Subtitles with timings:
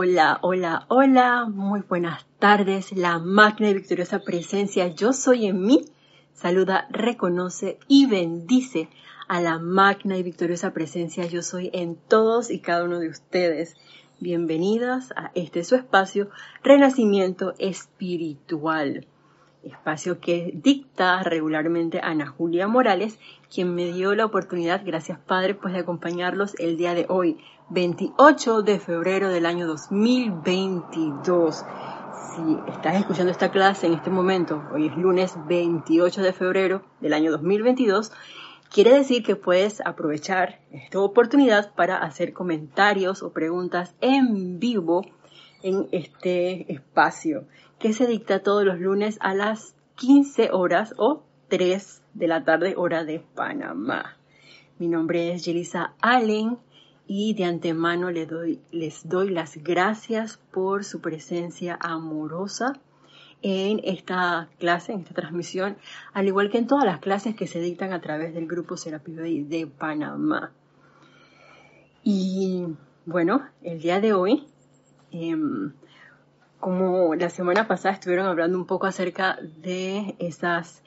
[0.00, 5.86] Hola, hola, hola, muy buenas tardes, la magna y victoriosa presencia yo soy en mí.
[6.34, 8.88] Saluda, reconoce y bendice
[9.26, 13.74] a la magna y victoriosa presencia yo soy en todos y cada uno de ustedes.
[14.20, 16.30] Bienvenidas a este su espacio,
[16.62, 19.04] Renacimiento Espiritual
[19.62, 23.18] espacio que dicta regularmente Ana Julia Morales,
[23.52, 27.38] quien me dio la oportunidad, gracias Padre, pues de acompañarlos el día de hoy,
[27.70, 31.64] 28 de febrero del año 2022.
[32.34, 37.12] Si estás escuchando esta clase en este momento, hoy es lunes 28 de febrero del
[37.12, 38.12] año 2022,
[38.72, 45.04] quiere decir que puedes aprovechar esta oportunidad para hacer comentarios o preguntas en vivo
[45.62, 47.46] en este espacio
[47.78, 52.74] que se dicta todos los lunes a las 15 horas o 3 de la tarde
[52.76, 54.16] hora de Panamá.
[54.78, 56.58] Mi nombre es Yelisa Allen
[57.06, 62.74] y de antemano les doy, les doy las gracias por su presencia amorosa
[63.42, 65.76] en esta clase, en esta transmisión,
[66.12, 69.48] al igual que en todas las clases que se dictan a través del grupo Serapis
[69.48, 70.52] de Panamá.
[72.02, 72.66] Y
[73.06, 74.46] bueno, el día de hoy
[75.10, 75.72] em,
[76.60, 80.82] como la semana pasada estuvieron hablando un poco acerca de esas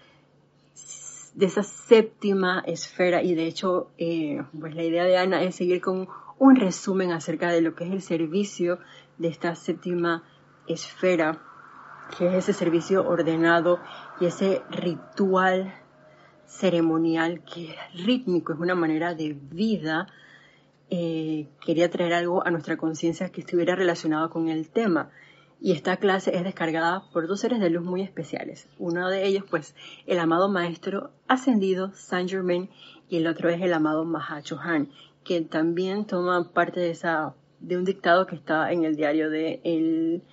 [1.33, 5.79] de esa séptima esfera y de hecho eh, pues la idea de Ana es seguir
[5.79, 8.79] con un resumen acerca de lo que es el servicio
[9.17, 10.23] de esta séptima
[10.67, 11.41] esfera
[12.17, 13.79] que es ese servicio ordenado
[14.19, 15.73] y ese ritual
[16.45, 20.07] ceremonial que es rítmico, es una manera de vida.
[20.89, 25.09] Eh, quería traer algo a nuestra conciencia que estuviera relacionado con el tema
[25.63, 28.67] y esta clase es descargada por dos seres de luz muy especiales.
[28.79, 29.75] Uno de ellos, pues,
[30.07, 32.69] el amado maestro ascendido Saint Germain
[33.07, 34.89] y el otro es el amado Mahacho Han,
[35.23, 39.61] que también toma parte de esa de un dictado que está en el diario de
[39.63, 40.23] El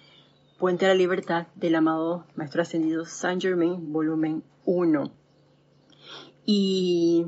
[0.58, 5.12] Puente a la Libertad del amado maestro ascendido Saint Germain, volumen 1.
[6.46, 7.26] Y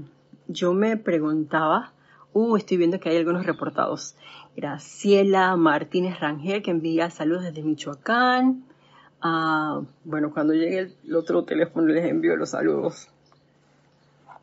[0.49, 1.93] yo me preguntaba,
[2.33, 4.17] uh, estoy viendo que hay algunos reportados.
[4.61, 8.63] Graciela Martínez Rangel, que envía saludos desde Michoacán.
[9.23, 13.09] Ah, bueno, cuando llegue el otro teléfono les envío los saludos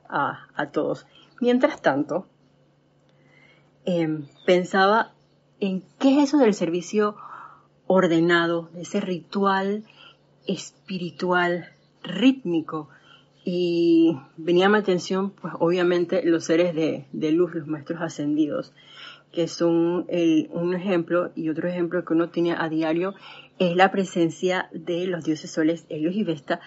[0.10, 1.06] a, todos.
[1.40, 2.26] Mientras tanto,
[3.86, 5.14] em, pensaba
[5.60, 7.16] en qué es eso del servicio
[7.86, 9.84] ordenado, ese ritual
[10.48, 11.68] espiritual,
[12.02, 12.90] rítmico.
[13.46, 18.74] Y venía a mi atención, pues obviamente, los seres de, de luz, los maestros ascendidos
[19.32, 20.08] que son
[20.52, 23.14] un ejemplo y otro ejemplo que uno tiene a diario
[23.60, 26.60] es la presencia de los dioses soles Helios y Vesta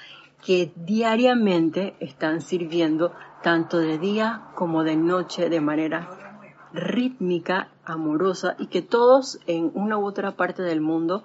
[0.44, 3.12] que diariamente están sirviendo
[3.43, 6.09] tanto de día como de noche de manera
[6.72, 11.25] rítmica, amorosa y que todos en una u otra parte del mundo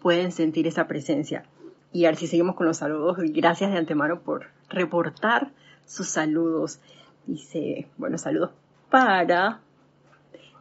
[0.00, 1.44] pueden sentir esa presencia.
[1.92, 5.52] Y ahora si seguimos con los saludos, gracias de antemano por reportar
[5.86, 6.80] sus saludos.
[7.26, 8.50] Dice, bueno, saludos
[8.90, 9.60] para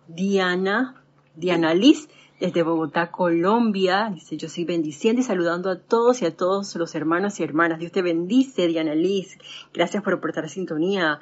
[0.07, 1.01] Diana,
[1.35, 2.07] Diana Liz,
[2.39, 4.11] desde Bogotá, Colombia.
[4.13, 7.79] Dice, yo soy bendiciendo y saludando a todos y a todos los hermanos y hermanas.
[7.79, 9.37] Dios te bendice, Diana Liz.
[9.73, 11.19] Gracias por aportar sintonía.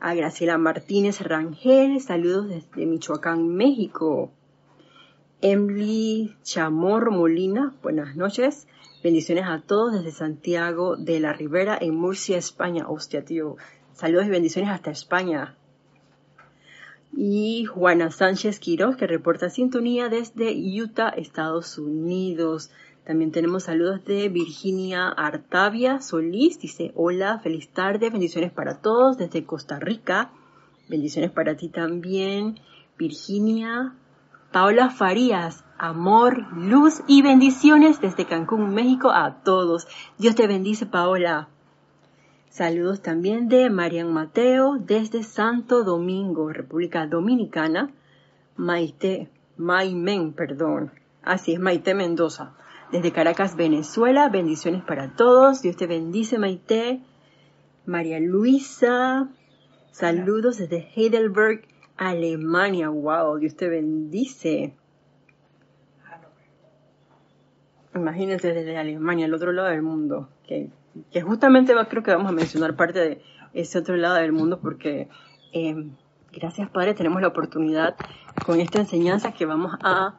[0.00, 4.30] A Graciela Martínez Rangel, saludos desde Michoacán, México.
[5.40, 8.68] Emily Chamor Molina, buenas noches.
[9.02, 12.88] Bendiciones a todos desde Santiago de la Ribera, en Murcia, España.
[12.88, 13.56] Hostia, tío.
[13.92, 15.58] Saludos y bendiciones hasta España
[17.20, 22.70] y Juana Sánchez Quiroz, que reporta sintonía desde Utah, Estados Unidos.
[23.04, 29.44] También tenemos saludos de Virginia Artavia Solís, dice hola, feliz tarde, bendiciones para todos desde
[29.44, 30.30] Costa Rica.
[30.88, 32.60] Bendiciones para ti también,
[32.96, 33.96] Virginia.
[34.52, 39.88] Paola Farías, amor, luz y bendiciones desde Cancún, México a todos.
[40.18, 41.48] Dios te bendice, Paola.
[42.50, 47.90] Saludos también de Marian Mateo desde Santo Domingo, República Dominicana.
[48.56, 50.90] Maite, Maimen, perdón.
[51.22, 52.54] Así es, Maite Mendoza.
[52.90, 54.28] Desde Caracas, Venezuela.
[54.30, 55.62] Bendiciones para todos.
[55.62, 57.02] Dios te bendice, Maite.
[57.84, 59.28] María Luisa.
[59.90, 61.62] Saludos desde Heidelberg,
[61.96, 62.88] Alemania.
[62.88, 64.74] Wow, Dios te bendice.
[67.94, 70.28] Imagínense desde Alemania, el otro lado del mundo.
[70.46, 70.70] Que
[71.10, 73.22] que justamente creo que vamos a mencionar parte de
[73.54, 75.08] ese otro lado del mundo porque
[75.52, 75.90] eh,
[76.32, 77.96] gracias Padre tenemos la oportunidad
[78.44, 80.14] con esta enseñanza que vamos a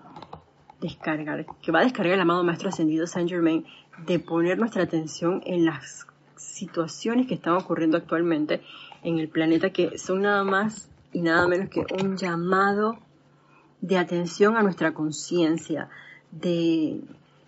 [0.82, 3.66] descargar, que va a descargar el amado Maestro Ascendido Saint Germain,
[4.06, 8.62] de poner nuestra atención en las situaciones que están ocurriendo actualmente
[9.04, 12.98] en el planeta, que son nada más y nada menos que un llamado
[13.82, 15.90] de atención a nuestra conciencia,
[16.32, 17.02] de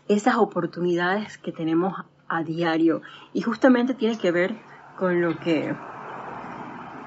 [0.08, 1.94] esas oportunidades que tenemos
[2.32, 3.02] a diario.
[3.34, 4.56] Y justamente tiene que ver
[4.98, 5.76] con lo que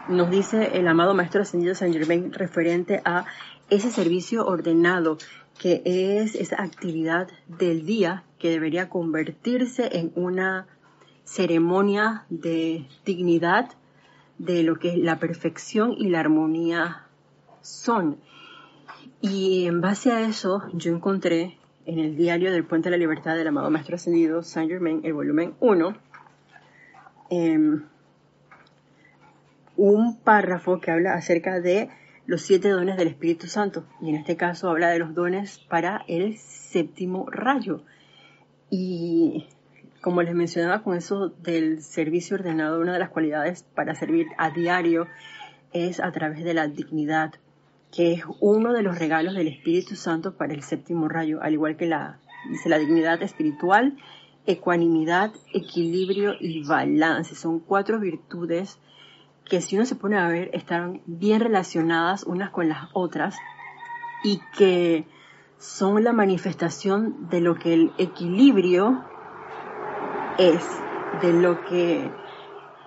[0.08, 3.24] nos dice el amado Maestro Ascendido San Germain referente a
[3.70, 5.16] ese servicio ordenado
[5.58, 10.66] que es esa actividad del día que debería convertirse en una
[11.24, 13.70] ceremonia de dignidad
[14.38, 17.06] de lo que la perfección y la armonía
[17.62, 18.18] son.
[19.22, 23.36] Y en base a eso yo encontré en el diario del Puente de la Libertad
[23.36, 25.96] del amado Maestro Ascendido Saint Germain, el volumen 1,
[27.30, 27.84] em,
[29.76, 31.90] un párrafo que habla acerca de
[32.26, 33.84] los siete dones del Espíritu Santo.
[34.00, 37.82] Y en este caso habla de los dones para el séptimo rayo.
[38.70, 39.46] Y
[40.00, 44.50] como les mencionaba con eso del servicio ordenado, una de las cualidades para servir a
[44.50, 45.06] diario
[45.72, 47.34] es a través de la dignidad,
[47.94, 51.76] que es uno de los regalos del Espíritu Santo para el séptimo rayo, al igual
[51.76, 52.18] que la,
[52.50, 53.96] dice, la dignidad espiritual,
[54.46, 57.34] ecuanimidad, equilibrio y balance.
[57.34, 58.80] Son cuatro virtudes
[59.44, 63.36] que si uno se pone a ver están bien relacionadas unas con las otras
[64.24, 65.06] y que
[65.58, 69.04] son la manifestación de lo que el equilibrio
[70.38, 70.66] es,
[71.22, 72.10] de lo que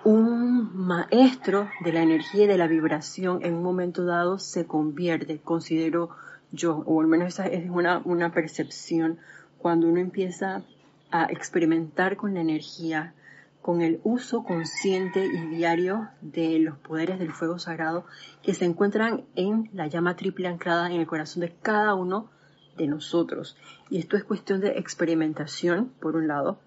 [0.04, 5.40] un maestro de la energía y de la vibración en un momento dado se convierte,
[5.40, 6.10] considero
[6.52, 9.18] yo, o al menos esa es una, una percepción,
[9.58, 10.62] cuando uno empieza
[11.10, 13.14] a experimentar con la energía,
[13.60, 18.06] con el uso consciente y diario de los poderes del fuego sagrado
[18.42, 22.30] que se encuentran en la llama triple anclada en el corazón de cada uno
[22.76, 23.56] de nosotros.
[23.90, 26.60] Y esto es cuestión de experimentación, por un lado.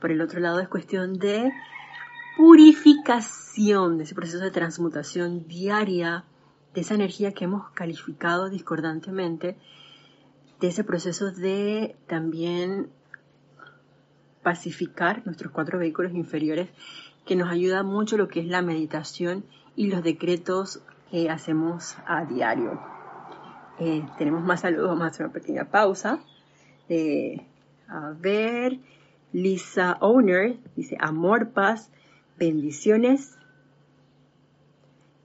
[0.00, 1.52] Por el otro lado es cuestión de
[2.38, 6.24] purificación, de ese proceso de transmutación diaria
[6.72, 9.56] de esa energía que hemos calificado discordantemente,
[10.60, 12.90] de ese proceso de también
[14.44, 16.70] pacificar nuestros cuatro vehículos inferiores,
[17.26, 19.44] que nos ayuda mucho lo que es la meditación
[19.74, 20.80] y los decretos
[21.10, 22.80] que hacemos a diario.
[23.80, 26.20] Eh, tenemos más saludos, vamos a hacer una pequeña pausa.
[26.88, 27.44] Eh,
[27.88, 28.78] a ver,
[29.32, 31.90] Lisa Owner dice amor, paz,
[32.38, 33.36] bendiciones,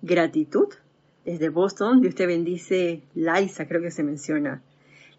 [0.02, 0.70] gratitud.
[1.26, 4.62] Desde Boston, Dios te bendice, Laisa, creo que se menciona.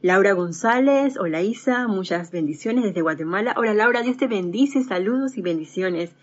[0.02, 3.54] Laura González, hola Isa, muchas bendiciones desde Guatemala.
[3.56, 6.14] Hola Laura, Dios te bendice, saludos y bendiciones.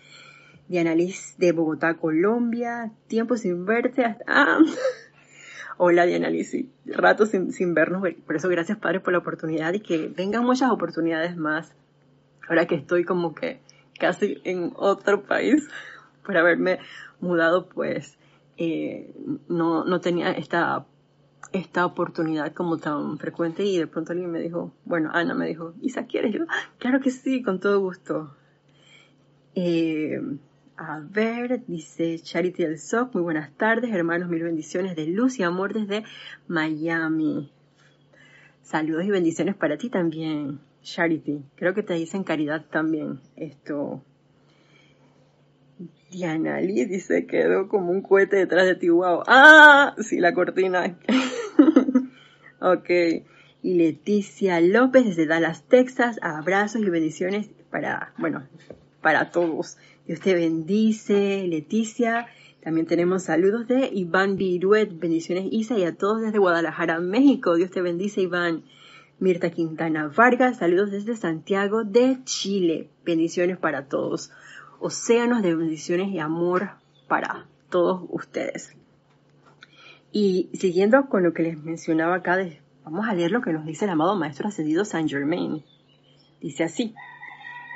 [0.68, 4.24] Diana Liz de Bogotá, Colombia, tiempo sin verte hasta...
[4.28, 4.58] Ah.
[5.78, 6.54] Hola Diana Liz,
[6.86, 10.70] rato sin, sin vernos, por eso gracias Padre por la oportunidad y que vengan muchas
[10.70, 11.74] oportunidades más.
[12.48, 13.58] Ahora que estoy como que
[13.98, 15.68] casi en otro país
[16.24, 16.78] por haberme
[17.20, 18.18] mudado, pues
[18.56, 19.14] eh,
[19.48, 20.86] no, no tenía esta
[21.52, 25.74] esta oportunidad como tan frecuente y de pronto alguien me dijo, bueno, Ana me dijo,
[25.82, 26.32] Isa, ¿quieres?
[26.32, 26.40] Yo,
[26.78, 28.34] claro que sí, con todo gusto.
[29.54, 30.18] Eh,
[30.76, 35.42] a ver, dice Charity del SOC, muy buenas tardes, hermanos, mil bendiciones de luz y
[35.42, 36.04] amor desde
[36.48, 37.52] Miami.
[38.62, 41.42] Saludos y bendiciones para ti también, Charity.
[41.56, 43.20] Creo que te dicen caridad también.
[43.36, 44.02] Esto,
[46.10, 49.22] Diana Lee dice, quedó como un cohete detrás de ti, wow.
[49.26, 50.98] Ah, sí, la cortina.
[52.60, 52.90] ok.
[53.62, 58.46] Y Leticia López desde Dallas, Texas, abrazos y bendiciones para, bueno,
[59.00, 59.78] para todos.
[60.06, 62.26] Dios te bendice, Leticia.
[62.62, 67.56] También tenemos saludos de Iván Viruet, bendiciones Isa y a todos desde Guadalajara, México.
[67.56, 68.64] Dios te bendice, Iván.
[69.22, 72.90] Mirta Quintana Vargas, saludos desde Santiago de Chile.
[73.04, 74.32] Bendiciones para todos
[74.80, 76.70] océanos de bendiciones y amor
[77.06, 78.74] para todos ustedes.
[80.10, 82.36] Y siguiendo con lo que les mencionaba acá,
[82.82, 85.62] vamos a leer lo que nos dice el amado Maestro Ascendido Saint Germain.
[86.40, 86.92] Dice así,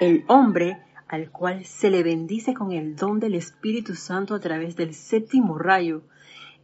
[0.00, 4.74] el hombre al cual se le bendice con el don del Espíritu Santo a través
[4.74, 6.02] del séptimo rayo,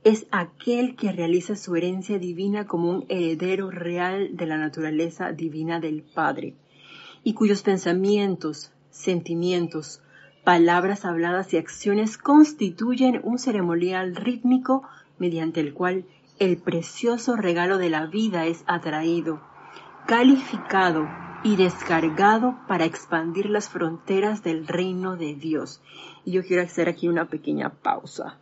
[0.04, 5.80] es aquel que realiza su herencia divina como un heredero real de la naturaleza divina
[5.80, 6.54] del Padre,
[7.24, 10.02] y cuyos pensamientos, sentimientos,
[10.44, 14.82] Palabras habladas y acciones constituyen un ceremonial rítmico
[15.16, 16.04] mediante el cual
[16.40, 19.40] el precioso regalo de la vida es atraído,
[20.04, 21.08] calificado
[21.44, 25.80] y descargado para expandir las fronteras del reino de Dios.
[26.24, 28.40] Y yo quiero hacer aquí una pequeña pausa,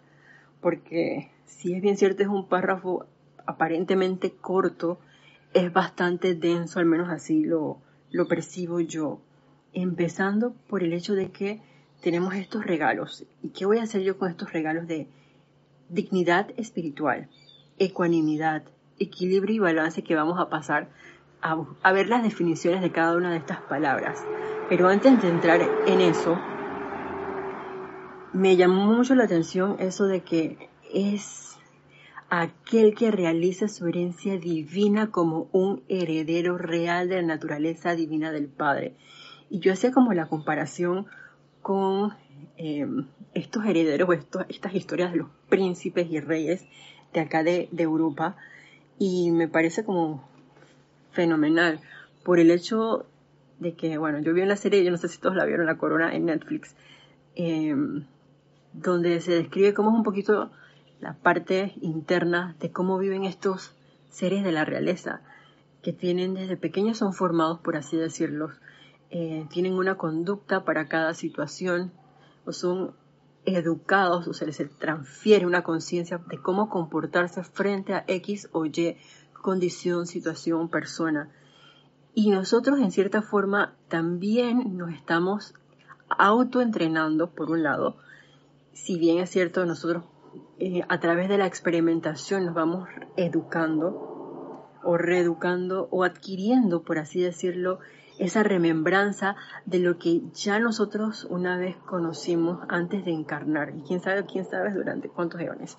[0.63, 3.07] porque si es bien cierto es un párrafo
[3.45, 4.99] aparentemente corto,
[5.53, 7.79] es bastante denso, al menos así lo,
[8.11, 9.21] lo percibo yo,
[9.73, 11.61] empezando por el hecho de que
[12.01, 13.27] tenemos estos regalos.
[13.43, 15.09] ¿Y qué voy a hacer yo con estos regalos de
[15.89, 17.29] dignidad espiritual,
[17.79, 18.63] ecuanimidad,
[18.99, 20.89] equilibrio y balance que vamos a pasar
[21.43, 24.25] a, a ver las definiciones de cada una de estas palabras.
[24.69, 26.39] Pero antes de entrar en eso,
[28.33, 31.51] me llamó mucho la atención eso de que es
[32.31, 38.47] aquel que realiza su herencia divina como un heredero real de la naturaleza divina del
[38.47, 38.95] Padre.
[39.51, 41.07] Y yo hacía como la comparación
[41.61, 42.15] con
[42.57, 42.87] eh,
[43.35, 44.09] estos herederos,
[44.49, 46.65] estas historias de los príncipes y reyes
[47.13, 48.37] de acá de, Europa,
[48.99, 50.29] y me parece como
[51.11, 51.81] fenomenal
[52.25, 53.07] por el hecho
[53.59, 55.67] de que, bueno, yo vi en la serie, yo no sé si todos la vieron,
[55.67, 56.77] La Corona en Netflix,
[57.35, 57.75] eh,
[58.73, 60.53] donde se describe cómo es un poquito
[61.01, 63.75] la parte interna de cómo viven estos
[64.11, 65.23] seres de la realeza,
[65.83, 68.51] que tienen desde pequeños son formados, por así decirlo,
[69.11, 71.93] eh, tienen una conducta para cada situación,
[72.45, 72.95] o son
[73.45, 78.97] educados, o se les transfiere una conciencia de cómo comportarse frente a X o Y
[79.33, 81.31] condición, situación, persona.
[82.15, 85.55] Y nosotros, en cierta forma, también nos estamos
[86.09, 87.97] autoentrenando, por un lado,
[88.73, 90.05] si bien es cierto, nosotros
[90.59, 97.21] eh, a través de la experimentación nos vamos educando o reeducando o adquiriendo, por así
[97.21, 97.81] decirlo,
[98.19, 103.75] esa remembranza de lo que ya nosotros una vez conocimos antes de encarnar.
[103.77, 105.79] Y quién sabe, quién sabe durante cuántos eones.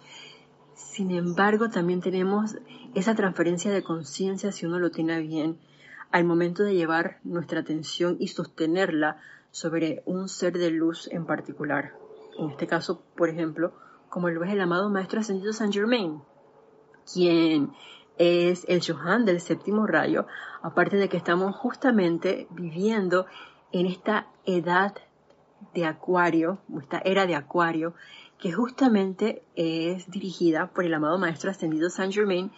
[0.74, 2.58] Sin embargo, también tenemos
[2.96, 5.60] esa transferencia de conciencia, si uno lo tiene bien,
[6.12, 9.18] al momento de llevar nuestra atención y sostenerla
[9.52, 11.94] sobre un ser de luz en particular
[12.38, 13.74] en este caso, por ejemplo,
[14.12, 16.22] como lo es el amado Maestro Ascendido Saint Germain,
[17.12, 17.72] quien
[18.18, 20.28] es el Johan del séptimo rayo,
[20.62, 23.26] aparte de que estamos justamente viviendo
[23.72, 24.94] en esta edad
[25.74, 27.94] de Acuario, esta era de Acuario,
[28.38, 32.52] que justamente es dirigida por el amado Maestro Ascendido Saint Germain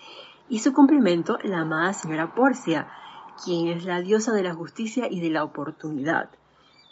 [0.50, 2.88] y su complemento, la amada Señora Porcia,
[3.46, 6.32] quien es la diosa de la justicia y de la oportunidad.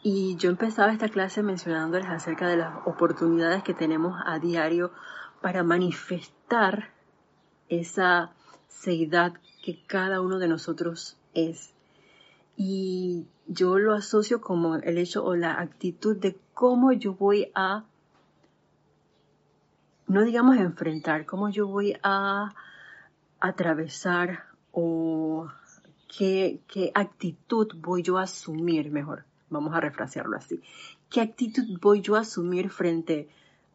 [0.03, 4.91] Y yo empezaba esta clase mencionándoles acerca de las oportunidades que tenemos a diario
[5.41, 6.89] para manifestar
[7.70, 8.31] esa
[8.67, 11.75] seidad que cada uno de nosotros es.
[12.58, 17.86] Y yo lo asocio como el hecho o la actitud de cómo yo voy a,
[20.08, 22.55] no digamos enfrentar, cómo yo voy a
[23.39, 25.48] atravesar o
[26.08, 26.60] qué,
[26.96, 30.62] actitud voy yo a asumir mejor vamos a refrasearlo así.
[31.10, 33.29] ¿Qué actitud voy yo a asumir frente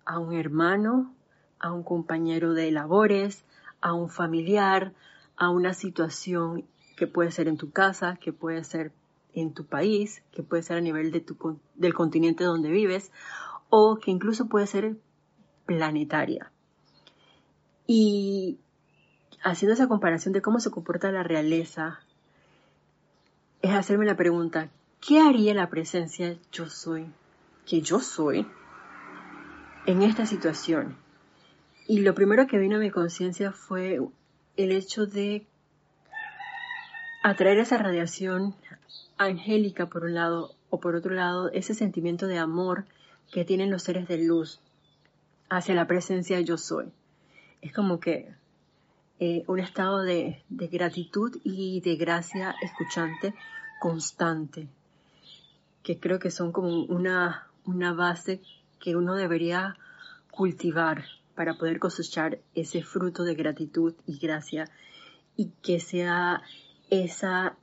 [0.04, 1.14] a un hermano,
[1.60, 3.44] a un compañero de labores,
[3.80, 4.92] a un familiar,
[5.36, 6.64] a una situación
[6.96, 8.90] que puede ser en tu casa, que puede ser
[9.34, 13.12] en tu país, que puede ser a nivel de tu, del continente donde vives,
[13.68, 14.96] o que incluso puede ser
[15.66, 16.50] planetaria.
[17.86, 18.58] Y
[19.42, 22.00] haciendo esa comparación de cómo se comporta la realeza,
[23.60, 27.06] es hacerme la pregunta, ¿Qué haría la presencia yo soy,
[27.64, 28.46] que yo soy,
[29.86, 30.96] en esta situación?
[31.86, 34.00] Y lo primero que vino a mi conciencia fue
[34.56, 35.46] el hecho de
[37.22, 38.56] atraer esa radiación
[39.16, 42.86] angélica por un lado o por otro lado ese sentimiento de amor
[43.30, 44.60] que tienen los seres de luz
[45.48, 46.90] hacia la presencia yo soy.
[47.60, 48.34] Es como que
[49.20, 53.34] eh, un estado de, de gratitud y de gracia escuchante
[53.78, 54.68] constante
[55.86, 58.40] que creo que son como una, una base
[58.80, 59.76] que uno debería
[60.32, 61.04] cultivar
[61.36, 64.68] para poder cosechar ese fruto de gratitud y gracia
[65.36, 66.42] y que sea
[66.90, 67.56] esa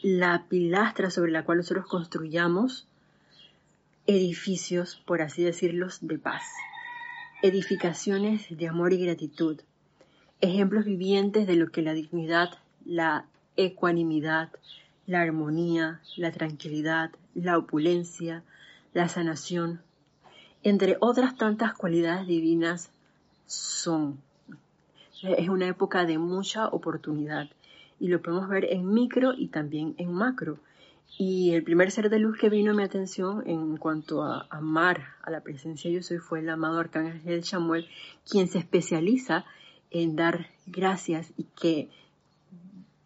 [0.00, 2.86] la pilastra sobre la cual nosotros construyamos
[4.06, 6.44] edificios, por así decirlos, de paz,
[7.42, 9.60] edificaciones de amor y gratitud,
[10.40, 12.50] ejemplos vivientes de lo que la dignidad,
[12.84, 14.50] la ecuanimidad,
[15.06, 18.42] la armonía, la tranquilidad, la opulencia,
[18.92, 19.80] la sanación,
[20.62, 22.90] entre otras tantas cualidades divinas,
[23.46, 24.20] son.
[25.22, 27.48] Es una época de mucha oportunidad
[28.00, 30.58] y lo podemos ver en micro y también en macro.
[31.16, 35.06] Y el primer ser de luz que vino a mi atención en cuanto a amar
[35.22, 37.86] a la presencia yo soy fue el amado Arcángel Samuel,
[38.28, 39.44] quien se especializa
[39.90, 41.88] en dar gracias y que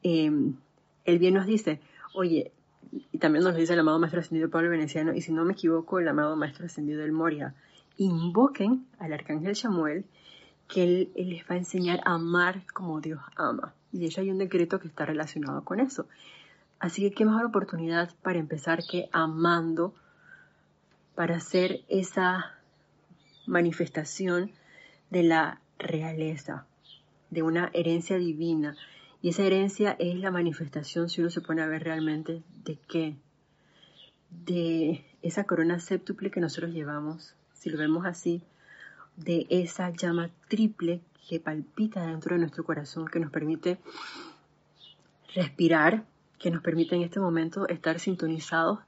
[0.03, 0.55] em,
[1.09, 1.81] el bien nos dice,
[2.15, 2.53] oye,
[3.13, 5.99] y también nos dice el amado Maestro Ascendido Pablo Veneciano, y si no me equivoco,
[5.99, 7.55] el amado Maestro Ascendido del Moria,
[7.97, 10.05] invoquen al Arcángel Samuel,
[10.69, 13.73] que él, les va a enseñar a amar como Dios ama.
[13.91, 16.07] Y de hecho hay un decreto que está relacionado con eso.
[16.79, 19.95] Así que qué mejor oportunidad para empezar que amando,
[21.15, 22.55] para hacer esa
[23.47, 24.53] manifestación
[25.09, 26.67] de la realeza.
[27.31, 28.75] de una herencia divina.
[29.21, 33.17] Y esa herencia es la manifestación, si uno se pone a ver realmente, de qué?
[34.31, 38.43] De esa corona séptuple que nosotros llevamos, si lo vemos así,
[39.17, 43.79] de esa llama triple que palpita dentro de nuestro corazón, que nos permite
[45.35, 46.05] respirar,
[46.39, 48.79] que nos permite en este momento estar sintonizados,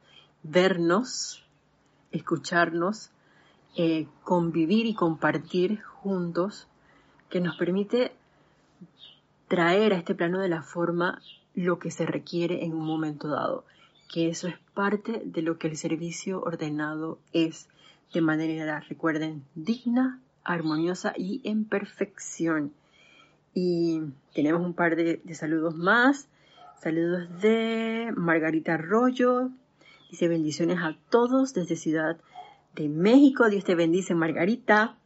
[0.42, 1.44] vernos,
[2.12, 3.10] escucharnos,
[3.76, 6.68] eh, convivir y compartir juntos,
[7.28, 8.12] que nos permite
[9.50, 11.20] traer a este plano de la forma
[11.56, 13.64] lo que se requiere en un momento dado,
[14.08, 17.68] que eso es parte de lo que el servicio ordenado es
[18.14, 22.72] de manera, recuerden, digna, armoniosa y en perfección.
[23.52, 24.02] Y
[24.34, 26.28] tenemos un par de, de saludos más.
[26.80, 29.50] Saludos de Margarita Arroyo.
[30.12, 32.18] Dice bendiciones a todos desde Ciudad
[32.76, 33.50] de México.
[33.50, 34.96] Dios te bendice, Margarita.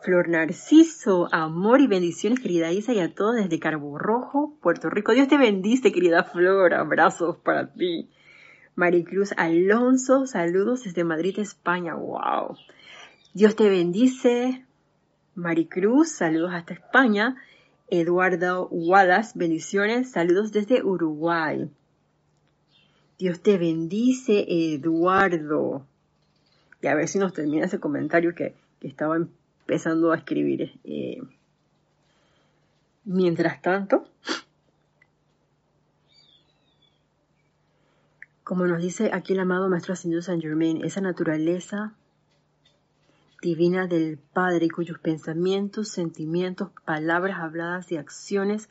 [0.00, 5.12] Flor Narciso, amor y bendiciones, querida Isa, y a todos desde Carbo Rojo, Puerto Rico.
[5.12, 6.74] Dios te bendice, querida Flor.
[6.74, 8.08] Abrazos para ti.
[8.76, 11.94] Maricruz Alonso, saludos desde Madrid, España.
[11.96, 12.56] Wow.
[13.34, 14.64] Dios te bendice.
[15.34, 17.36] Maricruz, saludos hasta España.
[17.88, 21.68] Eduardo Wallace, bendiciones, saludos desde Uruguay.
[23.18, 25.84] Dios te bendice, Eduardo.
[26.80, 29.18] Y a ver si nos termina ese comentario que, estaba
[29.68, 30.80] empezando a escribir.
[30.84, 31.20] Eh,
[33.04, 34.08] mientras tanto,
[38.42, 41.92] como nos dice aquí el amado Maestro Ascendido San Germain, esa naturaleza
[43.42, 48.70] divina del Padre cuyos pensamientos, sentimientos, palabras habladas y acciones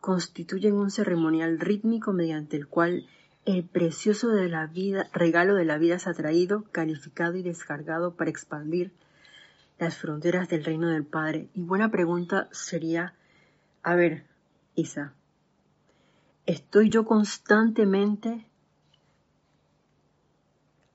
[0.00, 3.06] constituyen un ceremonial rítmico mediante el cual
[3.46, 8.28] el precioso de la vida, regalo de la vida es atraído, calificado y descargado para
[8.28, 8.92] expandir
[9.78, 11.48] las fronteras del reino del Padre.
[11.54, 13.14] Y buena pregunta sería,
[13.82, 14.24] a ver,
[14.74, 15.12] Isa,
[16.46, 18.46] ¿estoy yo constantemente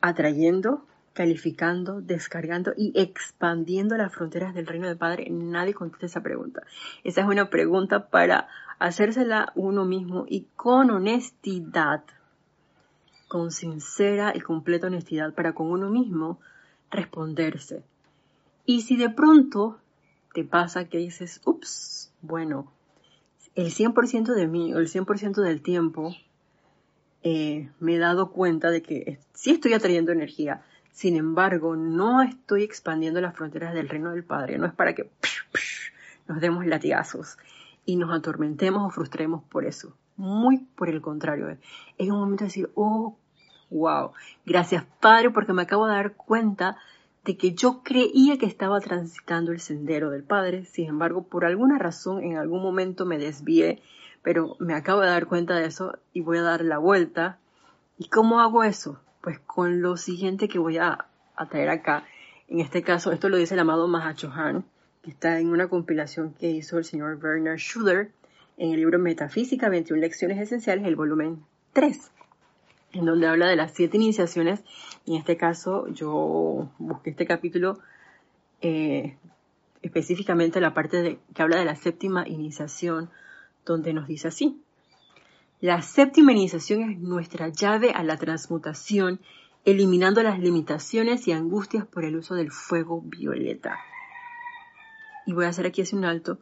[0.02, 5.28] atrayendo calificando, descargando y expandiendo las fronteras del reino del Padre?
[5.30, 6.64] Nadie contesta esa pregunta.
[7.04, 8.48] Esa es una pregunta para
[8.80, 12.04] hacérsela uno mismo y con honestidad,
[13.28, 16.40] con sincera y completa honestidad para con uno mismo
[16.90, 17.84] responderse.
[18.66, 19.80] Y si de pronto
[20.34, 22.72] te pasa que dices, ups, bueno,
[23.56, 26.16] el 100% de mí o el 100% del tiempo
[27.24, 32.64] eh, me he dado cuenta de que sí estoy atrayendo energía, sin embargo, no estoy
[32.64, 34.58] expandiendo las fronteras del reino del Padre.
[34.58, 35.10] No es para que
[36.28, 37.38] nos demos latigazos
[37.86, 39.96] y nos atormentemos o frustremos por eso.
[40.18, 41.58] Muy por el contrario.
[41.98, 43.18] Es un momento de decir, oh,
[43.70, 44.12] wow,
[44.46, 46.78] gracias Padre porque me acabo de dar cuenta
[47.24, 50.66] de que yo creía que estaba transitando el sendero del Padre.
[50.66, 53.82] Sin embargo, por alguna razón, en algún momento me desvié,
[54.24, 57.40] pero me acabo de dar cuenta de eso y voy a dar la vuelta.
[57.98, 59.00] ¿Y cómo hago eso?
[59.22, 61.06] pues con lo siguiente que voy a,
[61.50, 62.06] traer acá.
[62.48, 64.64] En este caso, esto lo dice el amado Mahachohan,
[65.02, 68.12] que está en una compilación que hizo el señor Werner Schuller
[68.58, 72.12] en el libro Metafísica, 21 Lecciones Esenciales, el volumen 3,
[72.94, 74.64] en donde habla de las siete iniciaciones.
[75.06, 77.80] Y en este caso, yo busqué este capítulo
[78.62, 79.18] eh,
[79.82, 83.10] específicamente la parte de, que habla de la séptima iniciación,
[83.66, 84.62] donde nos dice así.
[85.60, 89.20] La séptima iniciación es nuestra llave a la transmutación,
[89.66, 93.80] eliminando las limitaciones y angustias por el uso del fuego violeta.
[95.26, 96.40] Y voy a hacer aquí así un alto,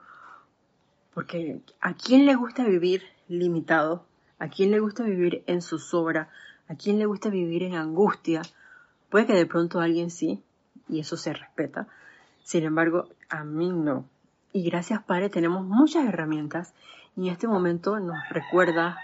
[1.14, 4.06] porque ¿a quién le gusta vivir limitado?
[4.42, 6.30] ¿A quién le gusta vivir en zozobra?
[6.70, 8.42] ¿A quién le gusta vivir en angustia?
[9.10, 10.42] Puede que de pronto alguien sí,
[10.88, 11.88] y eso se respeta.
[12.44, 14.06] Sin embargo, a mí no.
[14.54, 16.74] Y gracias Padre tenemos muchas herramientas
[17.18, 18.98] y en este momento nos recuerda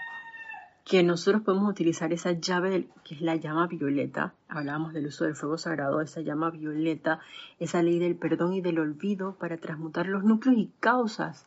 [0.86, 4.32] que nosotros podemos utilizar esa llave que es la llama violeta.
[4.48, 7.20] Hablábamos del uso del fuego sagrado, esa llama violeta,
[7.58, 11.46] esa ley del perdón y del olvido para transmutar los núcleos y causas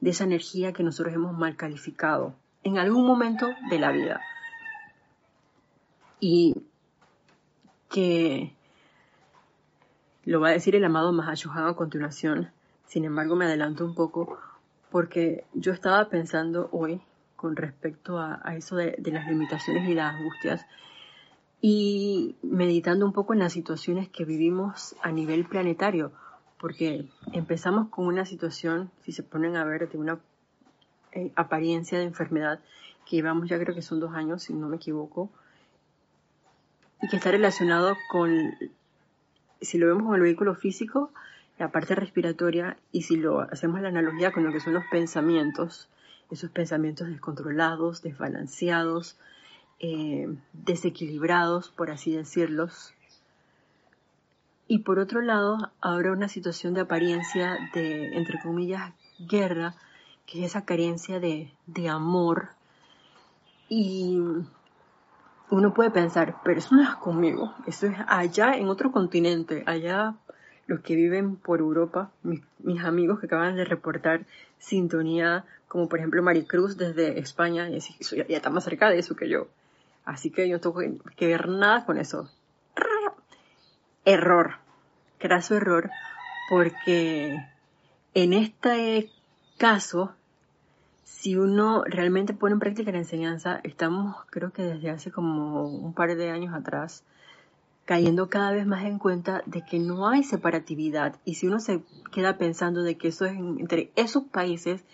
[0.00, 4.20] de esa energía que nosotros hemos mal calificado en algún momento de la vida.
[6.20, 6.54] Y
[7.88, 8.54] que
[10.24, 12.50] lo va a decir el amado Mahashohan a continuación.
[12.86, 14.38] Sin embargo, me adelanto un poco
[14.90, 17.00] porque yo estaba pensando hoy
[17.36, 20.66] con respecto a, eso de, las limitaciones y las angustias
[21.60, 26.12] y meditando un poco en las situaciones que vivimos a nivel planetario,
[26.58, 30.18] porque empezamos con una situación, si se ponen a ver, de una
[31.16, 32.60] eh, apariencia de enfermedad
[33.06, 35.30] que llevamos ya creo que son dos años, si no me equivoco,
[37.00, 38.54] y que está relacionado con,
[39.60, 41.10] si lo vemos con el vehículo físico,
[41.58, 45.88] la parte respiratoria y si lo hacemos la analogía con lo que son los pensamientos,
[46.30, 49.16] esos pensamientos descontrolados, desbalanceados,
[49.78, 52.92] eh, desequilibrados, por así decirlos.
[54.68, 59.76] Y por otro lado, habrá una situación de apariencia de, entre comillas, guerra,
[60.26, 62.48] que es esa carencia de, de amor.
[63.68, 64.18] Y
[65.50, 70.14] uno puede pensar, pero eso no es conmigo, eso es allá en otro continente, allá
[70.66, 72.42] los que viven por Europa, mis,
[72.84, 74.26] amigos que acaban de reportar
[74.58, 79.14] sintonía, como por ejemplo Maricruz desde España, y ya, ya está más cerca de eso
[79.14, 79.46] que yo.
[80.04, 82.28] Así que yo no tengo que ver nada con eso.
[84.04, 84.54] Error,
[85.18, 85.90] craso error,
[86.48, 87.36] porque
[88.14, 89.10] en este
[89.56, 90.14] caso
[91.04, 95.94] si uno realmente pone en práctica la enseñanza, estamos, creo que desde hace como un
[95.94, 97.04] par de años atrás,
[97.84, 101.16] cayendo cada vez más en cuenta de que no hay separatividad.
[101.24, 104.84] Y si uno se queda pensando de que eso es entre esos países,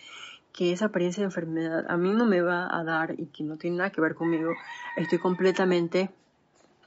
[0.52, 3.56] que esa apariencia de enfermedad a mí no me va a dar y que no
[3.56, 4.52] tiene nada que ver conmigo,
[4.96, 6.10] estoy completamente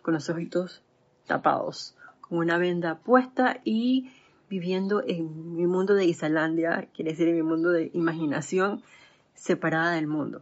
[0.01, 0.81] con los ojitos
[1.25, 4.11] tapados, con una venda puesta y
[4.49, 8.83] viviendo en mi mundo de Islandia, quiere decir en mi mundo de imaginación,
[9.33, 10.41] separada del mundo.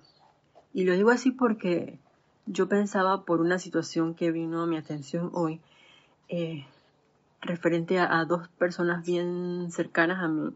[0.73, 1.99] Y lo digo así porque
[2.45, 5.61] yo pensaba por una situación que vino a mi atención hoy,
[6.29, 6.65] eh,
[7.41, 10.53] referente a, dos personas bien cercanas a mí,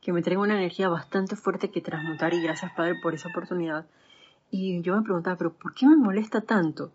[0.00, 3.86] que me traen una energía bastante fuerte que transmutar y gracias Padre por esa oportunidad.
[4.50, 6.92] Y yo me preguntaba, pero ¿por qué me molesta tanto?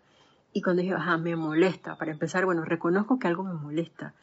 [0.52, 4.14] Y cuando dije, ajá, me molesta, para empezar, bueno, reconozco que algo me molesta.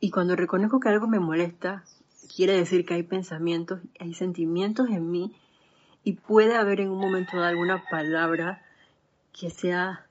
[0.00, 1.84] Y cuando reconozco que algo me molesta,
[2.34, 5.34] quiere decir que hay pensamientos, hay sentimientos en mí
[6.04, 8.62] y puede haber en un momento dado alguna palabra
[9.38, 10.06] que sea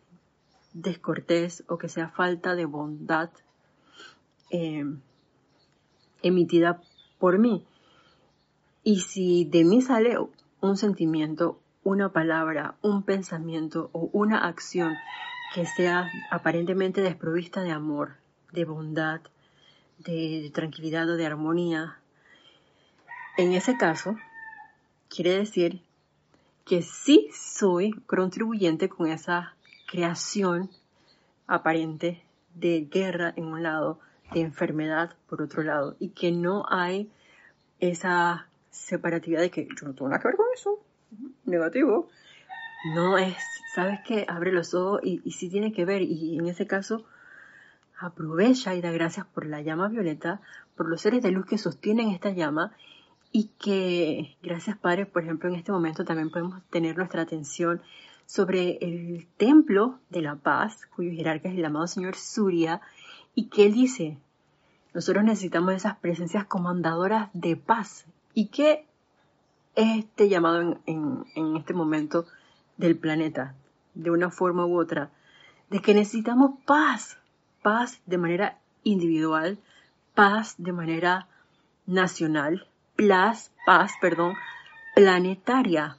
[0.74, 3.30] descortés o que sea falta de bondad
[4.52, 4.86] eh,
[6.22, 6.82] emitida
[7.18, 7.66] por mí.
[8.84, 10.18] Y si de mí sale
[10.62, 14.96] un sentimiento, una palabra, un pensamiento o una acción
[15.54, 18.18] que sea aparentemente desprovista de amor,
[18.52, 19.22] de bondad,
[20.00, 22.00] de tranquilidad o de armonía,
[23.38, 24.18] en ese caso,
[25.10, 25.82] quiere decir
[26.66, 29.56] que sí soy contribuyente con esa
[29.88, 30.70] creación
[31.48, 32.22] aparente
[32.56, 34.00] de guerra en un lado,
[34.34, 37.10] de enfermedad por otro lado, y que no hay
[37.80, 40.80] esa separatividad de que yo no tengo nada que ver con eso,
[41.46, 42.10] negativo.
[42.94, 43.38] No es,
[43.74, 47.06] sabes que abre los ojos y, y sí tiene que ver, y en ese caso
[48.00, 50.42] aprovecha y da gracias por la llama violeta,
[50.76, 52.74] por los seres de luz que sostienen esta llama
[53.32, 57.82] y que, gracias Padre, por ejemplo, en este momento también podemos tener nuestra atención
[58.26, 62.82] sobre el templo de la paz, cuyo jerarca es el amado Señor Surya,
[63.36, 64.18] y que él dice,
[64.94, 68.06] nosotros necesitamos esas presencias comandadoras de paz.
[68.34, 68.86] ¿Y qué
[69.76, 72.26] es este llamado en, en este momento
[72.78, 73.56] del planeta,
[73.94, 75.12] de una forma u otra?
[75.70, 77.20] De que necesitamos paz,
[77.68, 79.60] paz de manera individual,
[80.16, 81.28] paz de manera
[81.86, 84.36] nacional, paz, paz, perdón,
[84.96, 85.98] planetaria.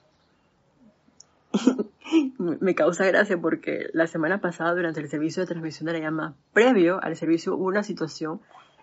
[2.39, 6.35] Me causa gracia porque la semana pasada durante el servicio de transmisión de la llama
[6.55, 8.41] previo al servicio hubo una situación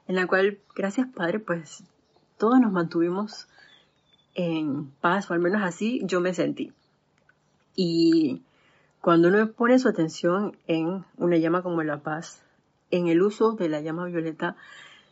[0.08, 1.84] en la cual, gracias Padre, pues
[2.38, 3.48] todos nos mantuvimos
[4.36, 6.72] en paz, o al menos así yo me sentí.
[7.76, 8.44] Y
[9.02, 12.45] cuando uno pone su atención en una llama como la paz,
[12.92, 14.56] en el uso de la llama violeta,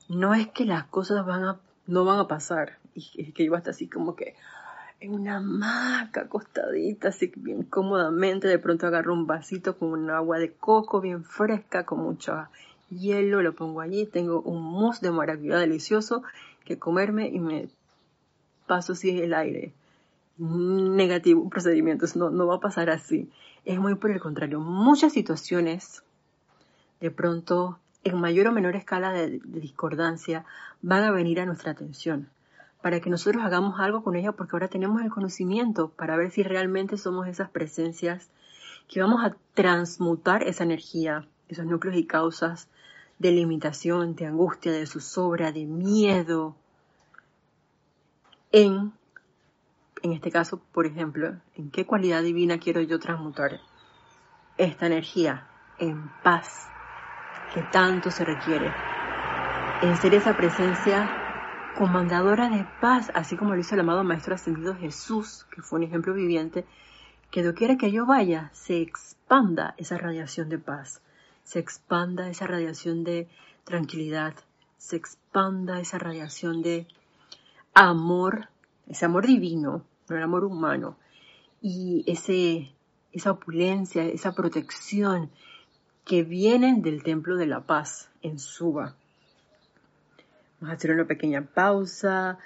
[0.09, 3.71] no es que las cosas van a, no van a pasar, y que iba hasta
[3.71, 4.35] así como que
[5.03, 10.53] en una hamaca acostadita, así bien cómodamente, de pronto agarro un vasito con agua de
[10.53, 12.47] coco bien fresca, con mucho
[12.89, 16.23] hielo, lo pongo allí, tengo un mousse de maracuyá delicioso
[16.63, 17.67] que comerme y me
[18.65, 19.73] paso así el aire.
[20.37, 23.29] Negativo un procedimiento, no, no va a pasar así.
[23.65, 24.59] Es muy por el contrario.
[24.59, 26.03] Muchas situaciones,
[27.03, 30.45] de pronto, en mayor o menor escala de discordancia,
[30.81, 32.29] van a venir a nuestra atención.
[32.81, 36.43] Para que nosotros hagamos algo con ella porque ahora tenemos el conocimiento para ver si
[36.43, 38.29] realmente somos esas presencias
[38.87, 42.69] que vamos a transmutar esa energía, esos núcleos y causas
[43.19, 46.55] de limitación, de angustia, de zozobra, de miedo,
[48.53, 48.93] en,
[50.03, 53.59] en este caso, por ejemplo, en qué cualidad divina quiero yo transmutar
[54.55, 56.69] esta energía en paz
[57.53, 58.75] que tanto se requiere,
[59.79, 61.15] en ser esa presencia
[61.71, 65.85] comandadora de paz, así como lo hizo el amado Maestro Ascendido Jesús, que fue un
[65.85, 66.65] ejemplo viviente,
[67.29, 71.03] que doquiera que yo vaya, se expanda esa radiación de paz,
[71.43, 73.29] se expanda esa radiación de
[73.65, 74.33] tranquilidad,
[74.79, 76.87] se expanda esa radiación de
[77.75, 78.49] amor,
[78.87, 80.97] ese amor divino, no el amor humano,
[81.61, 82.73] y ese,
[83.11, 85.29] esa opulencia, esa protección
[86.05, 88.95] que vienen del Templo de la Paz en Suba.
[90.59, 92.39] Vamos a hacer una pequeña pausa.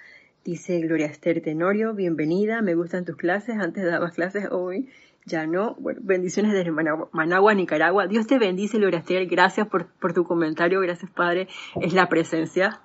[0.44, 4.90] Dice Gloria Esther Tenorio, bienvenida, me gustan tus clases, antes dabas clases hoy,
[5.26, 5.76] ya no.
[5.76, 8.08] Bueno, bendiciones desde Managua, Nicaragua.
[8.08, 11.50] Dios te bendice, Gloria Esther, gracias por, por tu comentario, gracias Padre,
[11.82, 12.80] es la presencia.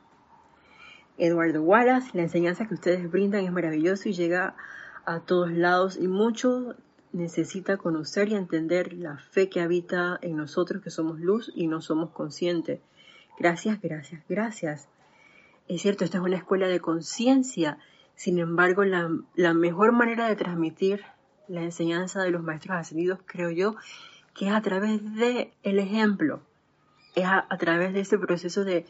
[1.18, 4.56] Eduardo Wallace, la enseñanza que ustedes brindan es maravillosa y llega
[5.04, 6.74] a todos lados y mucho
[7.12, 11.81] necesita conocer y entender la fe que habita en nosotros que somos luz y no
[11.81, 12.81] somos conscientes.
[13.38, 14.88] Gracias, gracias, gracias.
[15.68, 17.79] Es cierto, esta es una escuela de conciencia,
[18.14, 21.03] sin embargo, la, mejor manera de transmitir
[21.48, 23.77] la enseñanza de los maestros ascendidos, creo yo,
[24.35, 26.42] que es a través del el ejemplo,
[27.14, 28.87] es a, través de ese proceso de,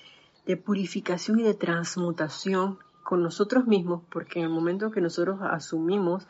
[0.46, 6.26] de purificación y de transmutación con nosotros mismos, porque en el momento que nosotros asumimos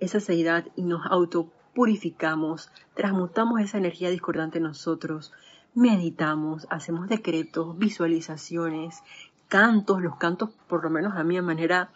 [0.00, 5.32] esa seidad y nos autopurificamos, transmutamos esa energía discordante en nosotros,
[5.74, 9.02] meditamos, hacemos decretos, visualizaciones,
[9.48, 11.90] cantos, los cantos por lo menos a mí de manera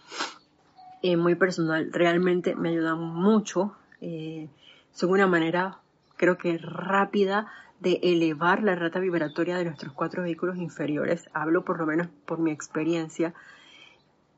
[1.02, 4.48] eh, muy personal realmente me ayudan mucho, eh,
[4.92, 5.78] son una manera
[6.16, 7.48] creo que rápida
[7.80, 12.38] de elevar la rata vibratoria de nuestros cuatro vehículos inferiores, hablo por lo menos por
[12.38, 13.34] mi experiencia,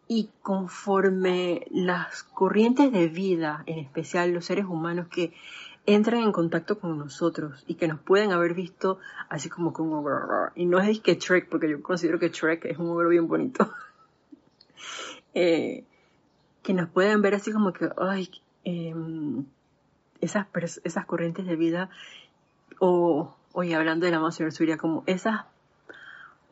[0.09, 5.33] y conforme las corrientes de vida, en especial los seres humanos que
[5.87, 9.95] entran en contacto con nosotros y que nos pueden haber visto así como con un
[9.95, 10.51] ogro.
[10.55, 13.73] Y no es que Shrek, porque yo considero que Shrek es un ogro bien bonito.
[15.37, 15.83] Eh,
[16.63, 18.31] que nos pueden ver así como que, ay,
[18.63, 19.45] em,
[20.21, 20.47] esas,
[20.85, 21.91] esas corrientes de vida,
[22.79, 25.47] o, oye, hablando de la Señor Surya, como esas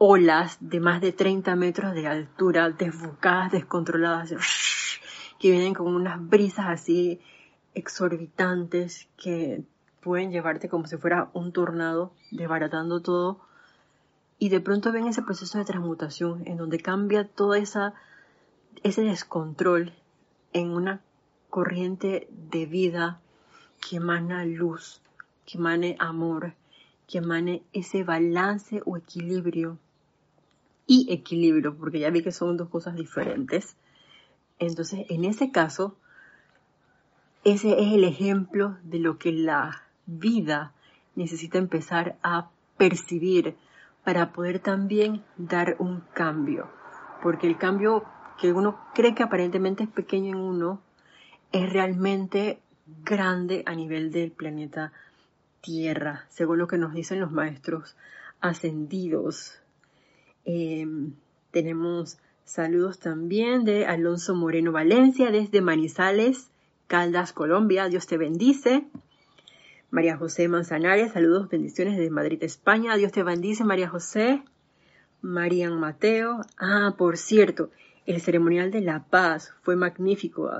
[0.04, 4.34] olas de más de 30 metros de altura, desbocadas, descontroladas,
[5.38, 7.20] que vienen con unas brisas así
[7.72, 9.62] exorbitantes que
[10.00, 13.42] pueden llevarte como si fuera un tornado, desbaratando todo.
[14.40, 17.94] Y de pronto ven ese proceso de transmutación en donde cambia todo esa,
[18.82, 19.92] ese descontrol
[20.52, 21.00] en una
[21.48, 23.20] corriente de vida
[23.80, 25.00] que emana luz,
[25.46, 26.54] que emane amor,
[27.06, 29.78] que emane ese balance o equilibrio
[30.86, 33.76] y equilibrio, porque ya vi que son dos cosas diferentes.
[34.58, 35.96] Entonces, en ese caso,
[37.44, 40.72] ese es el ejemplo de lo que la vida
[41.14, 43.56] necesita empezar a percibir
[44.04, 46.68] para poder también dar un cambio.
[47.22, 48.04] Porque el cambio
[48.40, 50.82] que uno cree que aparentemente es pequeño en uno
[51.52, 52.60] es realmente
[53.04, 54.92] grande a nivel del planeta
[55.60, 57.96] Tierra, según lo que nos dicen los maestros
[58.40, 59.61] ascendidos
[60.44, 61.12] Em,
[61.50, 66.50] tenemos saludos también de Alonso Moreno Valencia desde Manizales,
[66.86, 67.88] Caldas, Colombia.
[67.88, 68.84] Dios te bendice.
[69.90, 72.96] María José Manzanares, saludos, bendiciones desde Madrid, España.
[72.96, 74.42] Dios te bendice, María José.
[75.22, 76.40] Marian Mateo.
[76.58, 77.70] Ah, por cierto,
[78.06, 80.50] el ceremonial de la paz fue magnífico.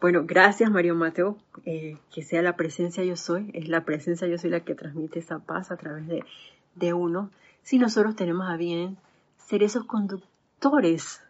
[0.00, 1.38] Bueno, gracias Marian Mateo.
[1.64, 3.50] Eh, que sea la presencia yo soy.
[3.54, 6.24] Es la presencia yo soy la que transmite esa paz a través de,
[6.74, 7.30] de uno.
[7.66, 8.96] Si nosotros tenemos a bien
[9.38, 11.20] ser esos conductores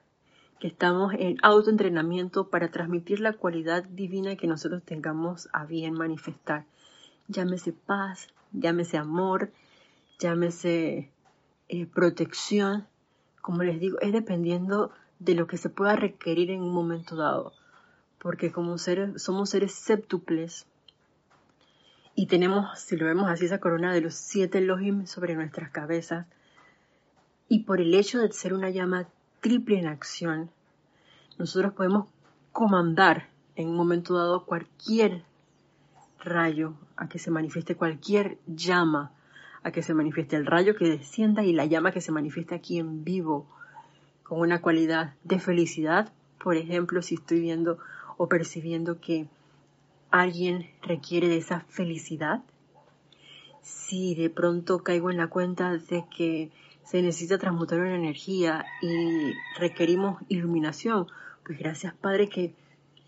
[0.61, 6.66] que estamos en autoentrenamiento para transmitir la cualidad divina que nosotros tengamos a bien manifestar.
[7.29, 9.51] Llámese paz, llámese amor,
[10.18, 11.11] llámese
[11.70, 12.87] eh, protección.
[13.40, 17.55] Como les digo, es dependiendo de lo que se pueda requerir en un momento dado.
[18.18, 20.66] Porque como seres, somos seres séptuples
[22.18, 26.26] y tenemos, si lo vemos así, esa corona de los siete Elohim sobre nuestras cabezas,
[27.46, 29.07] y por el hecho de ser una llama
[29.40, 30.50] triple en acción,
[31.38, 32.09] nosotros podemos
[32.52, 35.24] comandar en un momento dado cualquier
[36.18, 39.12] rayo a que se manifieste cualquier llama,
[39.62, 42.79] a que se manifieste el rayo que descienda y la llama que se manifieste aquí
[42.79, 43.46] en vivo
[44.22, 46.11] con una cualidad de felicidad.
[46.42, 47.79] Por ejemplo, si estoy viendo
[48.16, 49.29] o percibiendo que
[50.11, 52.42] alguien requiere de esa felicidad,
[53.62, 56.51] si de pronto caigo en la cuenta de que
[56.85, 61.09] se necesita transmutar una energía y requerimos iluminación,
[61.45, 62.55] pues gracias Padre que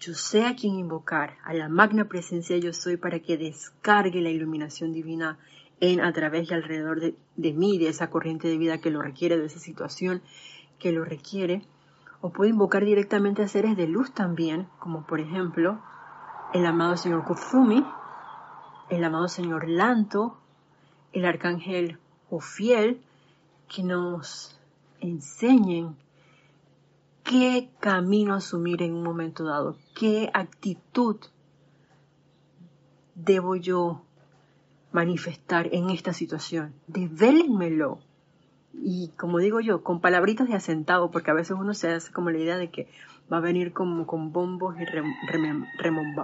[0.00, 4.30] yo sé a quién invocar, a la magna presencia yo soy para que descargue la
[4.30, 5.38] iluminación divina
[5.80, 9.02] en, a través y alrededor de, de mí, de esa corriente de vida que lo
[9.02, 10.22] requiere, de esa situación
[10.78, 11.62] que lo requiere.
[12.20, 15.80] O puedo invocar directamente a seres de luz también, como por ejemplo
[16.54, 17.84] el amado Señor Kufumi,
[18.88, 20.38] el amado Señor Lanto,
[21.12, 21.98] el arcángel
[22.30, 23.02] Ofiel,
[23.68, 24.58] que nos
[25.00, 25.96] enseñen
[27.22, 31.16] qué camino asumir en un momento dado, qué actitud
[33.14, 34.02] debo yo
[34.92, 36.74] manifestar en esta situación.
[36.87, 37.98] Devélenmelo.
[38.72, 42.30] Y como digo yo, con palabritas de asentado, porque a veces uno se hace como
[42.30, 42.88] la idea de que
[43.32, 44.84] va a venir como con bombos y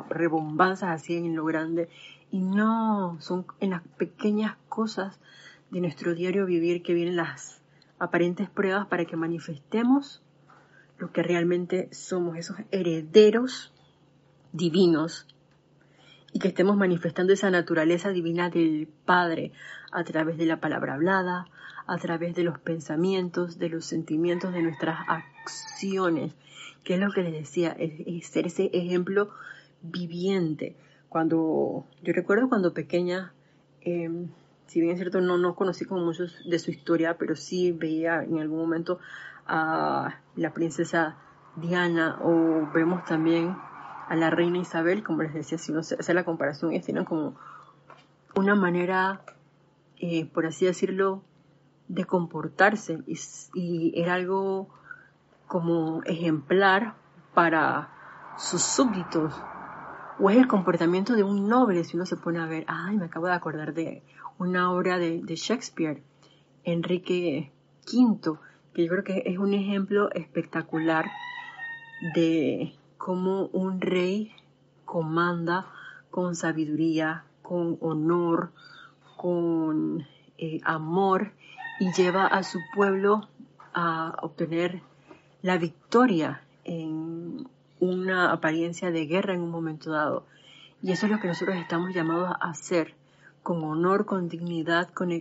[0.09, 1.89] rebombanzas así en lo grande.
[2.31, 5.21] Y no, son en las pequeñas cosas
[5.71, 7.63] de nuestro diario vivir que vienen las
[7.99, 10.23] aparentes pruebas para que manifestemos
[10.99, 13.73] lo que realmente somos, esos herederos
[14.53, 15.27] divinos
[16.33, 19.53] y que estemos manifestando esa naturaleza divina del Padre
[19.93, 21.47] a través de la palabra hablada,
[21.87, 26.35] a través de los pensamientos, de los sentimientos, de nuestras acciones,
[26.85, 29.31] que es lo que les decía, es, ser ese ejemplo
[29.83, 30.77] viviente.
[31.09, 33.33] Cuando yo recuerdo cuando pequeña,
[33.81, 34.29] em,
[34.67, 38.23] si bien es cierto, no, no conocí como muchos de su historia, pero sí veía
[38.23, 38.99] en algún momento
[39.47, 41.17] a la princesa
[41.57, 43.57] Diana o vemos también
[44.09, 47.37] a la reina Isabel, como les decía, si uno hace la comparación, ellos tienen como
[48.37, 49.23] una manera,
[49.99, 51.23] eh, por así decirlo,
[51.89, 54.69] de comportarse y, era algo
[55.47, 56.95] como ejemplar
[57.35, 57.91] para
[58.37, 59.35] sus súbditos.
[60.19, 63.07] O es el comportamiento de un noble, si uno se pone a ver, ay, me
[63.07, 64.03] acabo de acordar de
[64.39, 66.03] una obra de, Shakespeare,
[66.63, 67.53] Enrique
[67.93, 68.39] V,
[68.73, 71.07] que yo creo que es un ejemplo espectacular
[72.15, 74.33] de cómo un rey
[74.85, 75.67] comanda
[76.11, 78.53] con sabiduría, con honor,
[79.17, 80.07] con
[80.39, 81.33] eh, amor
[81.81, 83.29] y lleva a su pueblo
[83.73, 84.83] a obtener
[85.45, 87.47] la victoria en
[87.79, 90.25] una apariencia de guerra en un momento dado.
[90.81, 92.95] Y eso es lo que nosotros estamos llamados a hacer,
[93.43, 95.13] con honor, con dignidad, con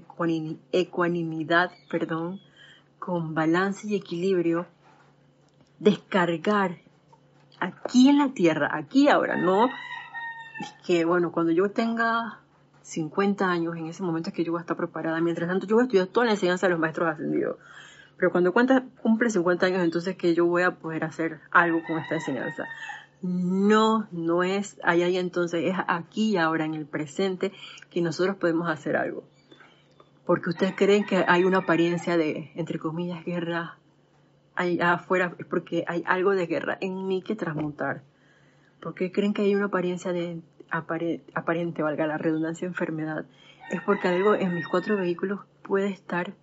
[0.72, 2.40] ecuanimidad, perdón,
[3.00, 4.66] con balance y equilibrio,
[5.80, 6.78] descargar
[7.60, 9.68] aquí en la tierra, aquí ahora, no
[10.86, 12.40] que, bueno, cuando yo tenga
[12.84, 15.20] 50 años, en ese momento es que yo voy a estar preparada.
[15.20, 17.58] Mientras tanto, yo voy a estudiar toda la enseñanza de los maestros ascendidos.
[18.24, 22.00] Pero cuando cuenta, cumple 50 años, entonces que yo voy a poder hacer algo con
[22.00, 22.64] esta enseñanza.
[23.22, 27.52] No, no es allá y entonces, es aquí ahora, en el presente,
[27.90, 29.26] que nosotros podemos hacer algo.
[30.26, 33.78] Porque ustedes creen que hay una apariencia de, entre comillas, guerra
[34.56, 38.04] allá afuera es porque hay algo de guerra en mí que transmutar.
[38.82, 43.26] porque creen que hay una apariencia de aparente, valga la redundancia, enfermedad?
[43.70, 46.36] Es porque algo en mis cuatro vehículos puede estar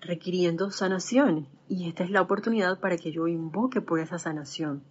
[0.00, 4.82] requiriendo sanación y esta es la oportunidad para que yo invoque por esa sanación.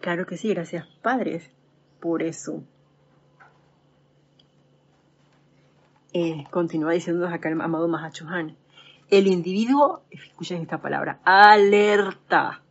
[0.00, 1.50] Claro que sí, gracias padres
[2.00, 2.62] por eso.
[6.12, 8.56] Eh, continúa diciéndonos acá el amado Mahachohan.
[9.10, 12.62] El individuo, escuchen esta palabra, alerta,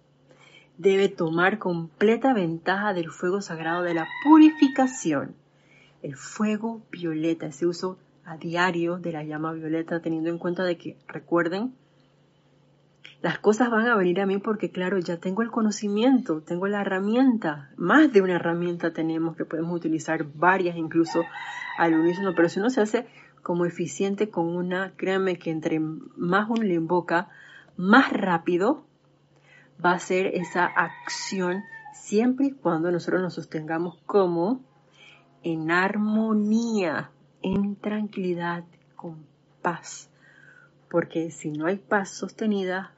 [0.77, 5.35] debe tomar completa ventaja del fuego sagrado de la purificación.
[6.01, 10.77] El fuego violeta, ese uso a diario de la llama violeta, teniendo en cuenta de
[10.77, 11.73] que, recuerden,
[13.21, 16.81] las cosas van a venir a mí porque, claro, ya tengo el conocimiento, tengo la
[16.81, 21.23] herramienta, más de una herramienta tenemos que podemos utilizar, varias incluso
[21.77, 23.07] al unísono, pero si uno se hace
[23.41, 27.29] como eficiente con una, créanme que entre más uno le invoca,
[27.77, 28.85] más rápido
[29.83, 34.61] va a ser esa acción siempre y cuando nosotros nos sostengamos como
[35.43, 37.11] en armonía,
[37.43, 38.63] en tranquilidad,
[38.95, 39.25] con
[39.61, 40.09] paz.
[40.89, 42.93] Porque si no hay paz sostenida,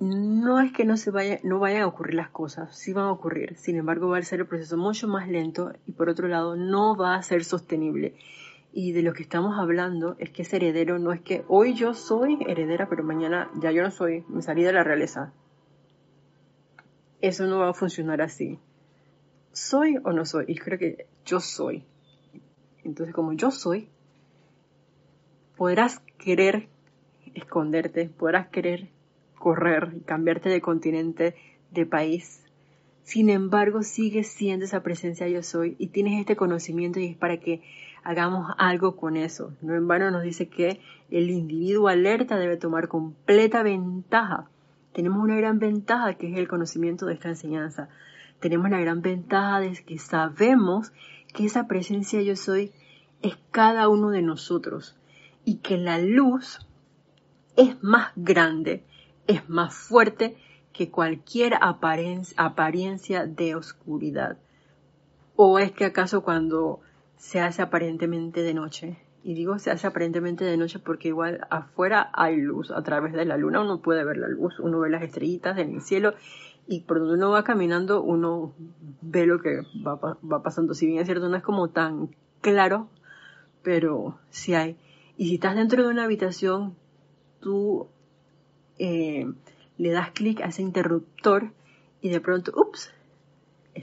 [0.00, 3.12] no es que no se vaya, no vayan a ocurrir las cosas, sí van a
[3.12, 3.56] ocurrir.
[3.56, 6.96] Sin embargo, va a ser el proceso mucho más lento y por otro lado no
[6.96, 8.14] va a ser sostenible.
[8.72, 11.94] Y de lo que estamos hablando es que ese heredero no es que hoy yo
[11.94, 15.32] soy heredera, pero mañana ya yo no soy, me salí de la realeza.
[17.22, 18.58] Eso no va a funcionar así.
[19.52, 20.44] ¿Soy o no soy?
[20.48, 21.86] Y creo que yo soy.
[22.86, 23.88] Entonces, como yo soy,
[25.56, 26.68] podrás querer
[27.34, 28.90] esconderte, podrás querer
[29.34, 31.34] correr, cambiarte de continente,
[31.72, 32.44] de país.
[33.02, 37.38] Sin embargo, sigues siendo esa presencia yo soy y tienes este conocimiento y es para
[37.38, 37.62] que
[38.04, 39.52] hagamos algo con eso.
[39.62, 44.48] No en vano nos dice que el individuo alerta debe tomar completa ventaja.
[44.92, 47.88] Tenemos una gran ventaja que es el conocimiento de esta enseñanza.
[48.38, 50.92] Tenemos la gran ventaja de que sabemos
[51.34, 52.72] que esa presencia yo soy
[53.26, 54.96] es cada uno de nosotros
[55.44, 56.60] y que la luz
[57.56, 58.84] es más grande
[59.26, 60.36] es más fuerte
[60.72, 64.38] que cualquier apariencia de oscuridad.
[65.34, 66.80] ¿O es que acaso cuando
[67.16, 72.10] se hace aparentemente de noche Y digo se hace aparentemente de noche porque igual afuera
[72.12, 72.70] hay luz.
[72.70, 75.74] A través de la luna uno puede ver la luz, uno ve las estrellitas en
[75.74, 76.14] el cielo
[76.68, 78.54] y por donde uno va caminando uno
[79.00, 80.74] ve lo que va, va pasando.
[80.74, 82.10] Si bien es cierto, no es como tan
[82.40, 82.88] claro,
[83.66, 84.76] pero sí hay.
[85.16, 86.76] Y si estás dentro de una habitación,
[87.40, 87.88] tú
[88.78, 89.26] eh,
[89.76, 91.50] le das clic a ese interruptor
[92.00, 92.92] y de pronto, ups,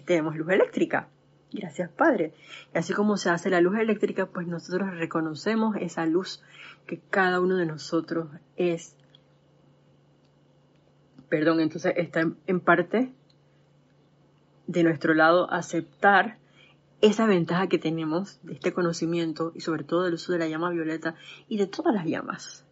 [0.06, 1.10] tenemos luz eléctrica.
[1.52, 2.32] Gracias, Padre.
[2.74, 6.42] Y así como se hace la luz eléctrica, pues nosotros reconocemos esa luz
[6.88, 8.96] que cada uno de nosotros es.
[11.28, 13.12] Perdón, entonces está en parte
[14.66, 16.38] de nuestro lado aceptar
[17.04, 20.70] esa ventaja que tenemos de este conocimiento y sobre todo del uso de la llama
[20.70, 21.16] violeta
[21.50, 22.66] y de todas las llamas.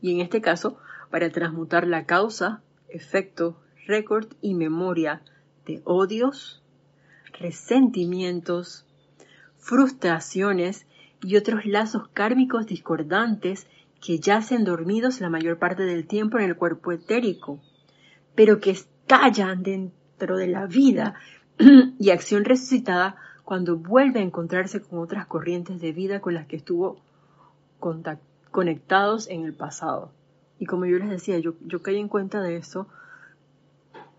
[0.00, 0.76] Y en este caso,
[1.10, 5.22] para transmutar la causa, efecto, récord y memoria
[5.64, 6.60] de odios,
[7.38, 8.84] resentimientos,
[9.58, 10.86] frustraciones
[11.22, 13.68] y otros lazos kármicos discordantes
[14.00, 17.60] que yacen dormidos la mayor parte del tiempo en el cuerpo etérico,
[18.34, 21.14] pero que estallan dentro de la vida
[21.98, 26.56] y acción resucitada cuando vuelve a encontrarse con otras corrientes de vida con las que
[26.56, 26.98] estuvo
[28.50, 30.10] conectados en el pasado.
[30.58, 32.86] Y como yo les decía, yo, caí en cuenta de eso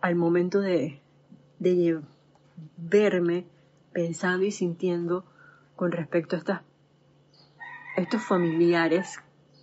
[0.01, 0.99] al momento de,
[2.77, 3.45] verme
[3.93, 5.23] pensando y sintiendo
[5.75, 6.63] con respecto a
[7.95, 9.19] estos familiares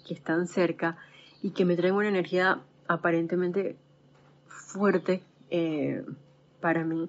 [0.07, 0.97] que están cerca
[1.43, 3.77] y que me traen una energía aparentemente
[4.47, 6.05] fuerte eh,
[6.61, 7.09] para mí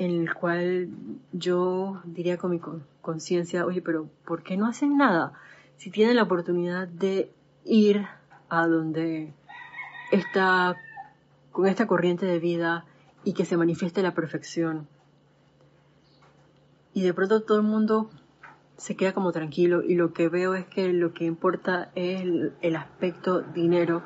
[0.00, 0.88] en el cual
[1.30, 2.60] yo diría con mi
[3.02, 5.34] conciencia, oye, pero ¿por qué no hacen nada?
[5.76, 7.30] Si tienen la oportunidad de
[7.66, 8.06] ir
[8.48, 9.34] a donde
[10.10, 10.74] está
[11.52, 12.86] con esta corriente de vida
[13.24, 14.88] y que se manifieste la perfección.
[16.94, 18.08] Y de pronto todo el mundo
[18.78, 22.22] se queda como tranquilo y lo que veo es que lo que importa es
[22.62, 24.02] el, aspecto dinero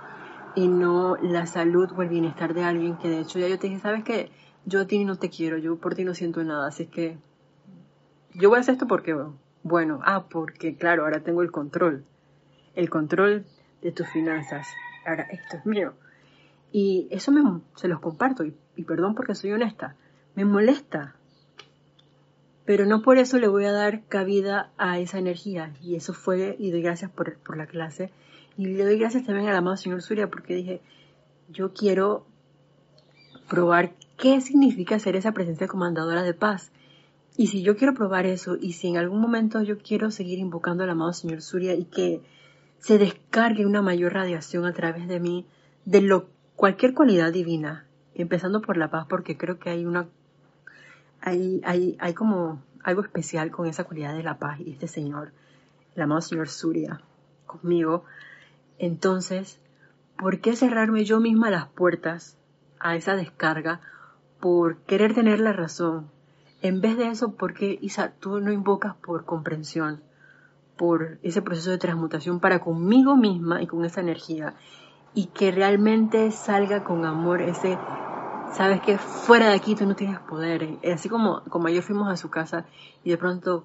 [0.57, 3.69] y no la salud o el bienestar de alguien que de hecho ya yo te
[3.69, 4.33] dije, ¿sabes qué?
[4.67, 7.19] Yo a ti no te quiero, yo por ti no siento nada, así que
[8.35, 9.17] yo voy a hacer esto porque,
[9.63, 12.05] bueno, ah, porque claro, ahora tengo el control,
[12.75, 13.45] el control
[13.83, 14.67] de tus finanzas,
[15.07, 15.95] ahora esto es mío.
[16.73, 17.33] Y eso
[17.77, 19.95] se los comparto, y, y perdón porque soy honesta,
[20.35, 21.15] me molesta,
[22.65, 25.75] pero no por eso le voy a dar cabida a esa energía.
[25.83, 28.11] Y eso fue, y doy gracias por, por, la clase.
[28.57, 30.81] Y le doy gracias también al amado señor Surya porque dije,
[31.49, 32.27] yo quiero
[33.49, 36.71] probar qué significa ser esa presencia comandadora de paz.
[37.37, 40.85] Y si yo quiero probar eso, y si en algún momento yo quiero seguir invocando
[40.85, 42.23] al amado Señor Surya y que
[42.79, 45.47] se descargue una mayor radiación a través de mí
[45.85, 50.07] de lo, cualquier cualidad divina, empezando por la paz, porque creo que hay una,
[51.21, 55.33] hay, hay, hay como algo especial con esa cualidad de la paz y este Señor,
[55.97, 57.01] el amado Señor Surya,
[57.47, 58.05] conmigo.
[58.79, 59.59] Entonces,
[60.17, 62.37] ¿por qué cerrarme yo misma las puertas
[62.79, 63.81] a esa descarga
[64.45, 66.11] por querer tener la razón.
[66.61, 70.03] En vez de eso, ¿por qué, Isa, tú no invocas por comprensión,
[70.77, 74.53] por ese proceso de transmutación para conmigo misma y con esa energía?
[75.15, 77.79] Y que realmente salga con amor ese,
[78.53, 80.79] sabes que fuera de aquí tú no tienes poder.
[80.93, 82.67] Así como, como ayer fuimos a su casa
[83.03, 83.65] y de pronto,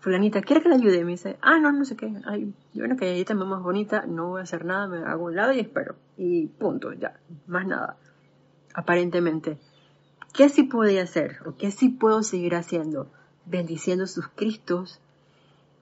[0.00, 1.04] fulanita, ¿quiere que le ayude?
[1.04, 2.12] me dice, ah, no, no sé qué.
[2.26, 5.52] Ay, bueno, que también más bonita, no voy a hacer nada, me hago un lado
[5.52, 5.94] y espero.
[6.16, 7.14] Y punto, ya,
[7.46, 7.96] más nada.
[8.74, 9.60] Aparentemente.
[10.36, 13.10] ¿Qué sí puedo hacer o qué sí puedo seguir haciendo?
[13.46, 15.00] Bendiciendo sus Cristos,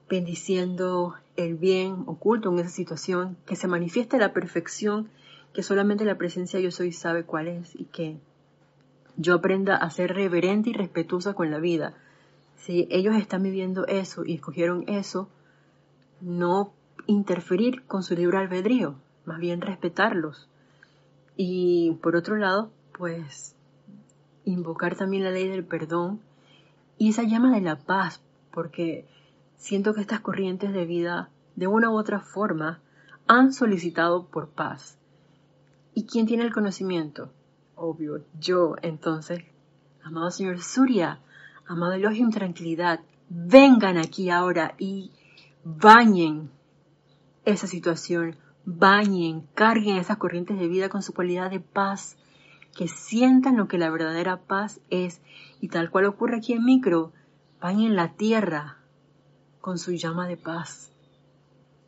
[0.09, 5.09] bendiciendo el bien oculto en esa situación, que se manifieste la perfección
[5.53, 8.17] que solamente la presencia yo soy sabe cuál es y que
[9.17, 11.93] yo aprenda a ser reverente y respetuosa con la vida.
[12.55, 15.27] Si ellos están viviendo eso y escogieron eso,
[16.21, 16.71] no
[17.07, 18.95] interferir con su libre albedrío,
[19.25, 20.47] más bien respetarlos.
[21.35, 23.54] Y por otro lado, pues
[24.45, 26.21] invocar también la ley del perdón
[26.97, 28.21] y esa llama de la paz,
[28.51, 29.05] porque
[29.57, 32.81] siento que estas corrientes de vida, de una u otra forma,
[33.27, 34.97] han solicitado por paz.
[35.93, 37.31] ¿Y quién tiene el conocimiento?
[37.75, 38.75] Obvio, yo.
[38.81, 39.43] Entonces,
[40.03, 41.19] amado Señor Surya,
[41.65, 45.11] amado Elohim Tranquilidad, vengan aquí ahora y
[45.63, 46.51] bañen
[47.43, 48.35] esa situación,
[48.65, 52.17] bañen, carguen esas corrientes de vida con su cualidad de paz,
[52.75, 55.21] que sientan lo que la verdadera paz es
[55.61, 57.13] y tal cual ocurre aquí en micro,
[57.61, 58.77] van en la tierra
[59.61, 60.91] con su llama de paz.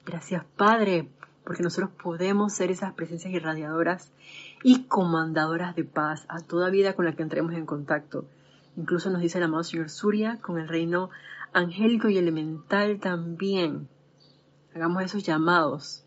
[0.05, 1.09] Gracias Padre,
[1.43, 4.11] porque nosotros podemos ser esas presencias irradiadoras
[4.63, 8.25] y comandadoras de paz a toda vida con la que entremos en contacto.
[8.77, 11.09] Incluso nos dice el amado señor Surya con el reino
[11.51, 13.89] angélico y elemental también.
[14.73, 16.05] Hagamos esos llamados.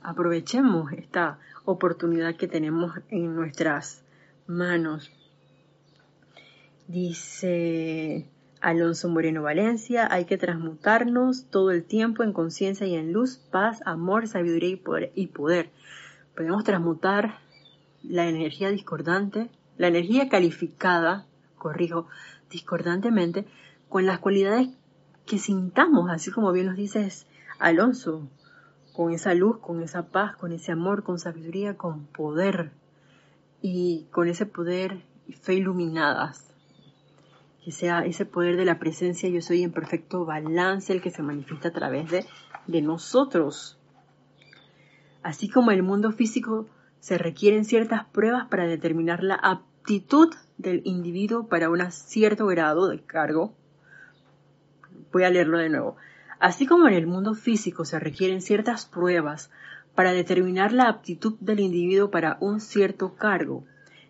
[0.00, 4.05] Aprovechemos esta oportunidad que tenemos en nuestras
[4.46, 5.10] manos.
[6.88, 8.28] Dice
[8.60, 13.80] Alonso Moreno Valencia, hay que transmutarnos todo el tiempo en conciencia y en luz, paz,
[13.84, 14.78] amor, sabiduría
[15.14, 15.70] y poder.
[16.34, 17.38] Podemos transmutar
[18.02, 21.26] la energía discordante, la energía calificada,
[21.58, 22.06] corrijo,
[22.50, 23.46] discordantemente,
[23.88, 24.68] con las cualidades
[25.26, 27.26] que sintamos, así como bien nos dices
[27.58, 28.28] Alonso,
[28.92, 32.70] con esa luz, con esa paz, con ese amor, con sabiduría, con poder
[33.68, 36.54] y con ese poder y fe iluminadas.
[37.64, 41.24] Que sea ese poder de la presencia, yo soy en perfecto balance el que se
[41.24, 42.24] manifiesta a través de,
[42.68, 43.76] de nosotros.
[45.24, 46.68] Así como el mundo físico
[47.00, 53.00] se requieren ciertas pruebas para determinar la aptitud del individuo para un cierto grado de
[53.00, 53.52] cargo.
[55.12, 55.96] Voy a leerlo de nuevo.
[56.38, 59.50] Así como en el mundo físico se requieren ciertas pruebas
[59.96, 63.64] para determinar la aptitud del individuo para un cierto cargo,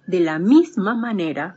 [0.07, 1.57] de la misma manera,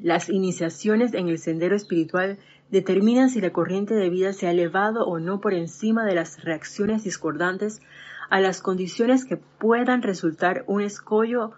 [0.00, 2.38] las iniciaciones en el sendero espiritual
[2.70, 6.44] determinan si la corriente de vida se ha elevado o no por encima de las
[6.44, 7.80] reacciones discordantes
[8.28, 11.52] a las condiciones que puedan resultar un escollo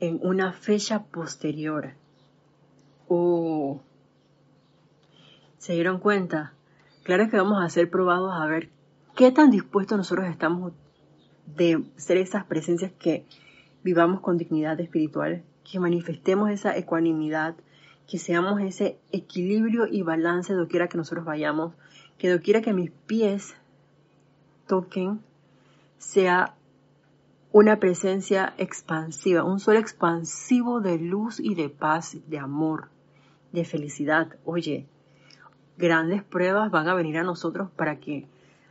[0.00, 1.94] en una fecha posterior.
[3.08, 3.80] ¿O
[5.58, 6.52] ¿Se dieron cuenta?
[7.04, 8.68] Claro que vamos a ser probados a ver
[9.14, 10.72] qué tan dispuestos nosotros estamos
[11.46, 13.24] de ser esas presencias que
[13.82, 17.54] vivamos con dignidad espiritual, que manifestemos esa ecuanimidad,
[18.06, 21.74] que seamos ese equilibrio y balance doquiera que nosotros vayamos,
[22.18, 23.54] que doquiera que mis pies
[24.66, 25.20] toquen,
[25.98, 26.54] sea
[27.52, 32.88] una presencia expansiva, un sol expansivo de luz y de paz, de amor,
[33.52, 34.36] de felicidad.
[34.44, 34.86] Oye,
[35.78, 38.26] grandes pruebas van a venir a nosotros para que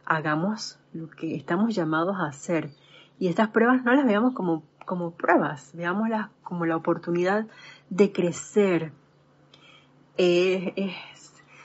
[0.05, 2.71] hagamos lo que estamos llamados a hacer.
[3.19, 7.47] Y estas pruebas no las veamos como, como pruebas, veámoslas como la oportunidad
[7.89, 8.91] de crecer.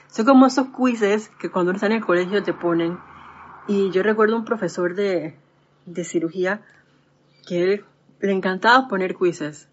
[0.07, 2.99] son como esos quizzes que cuando uno está en el colegio te ponen.
[3.67, 5.35] Y yo recuerdo un profesor de,
[5.85, 6.61] de cirugía
[7.47, 7.83] que
[8.19, 9.69] le encantaba poner quizzes.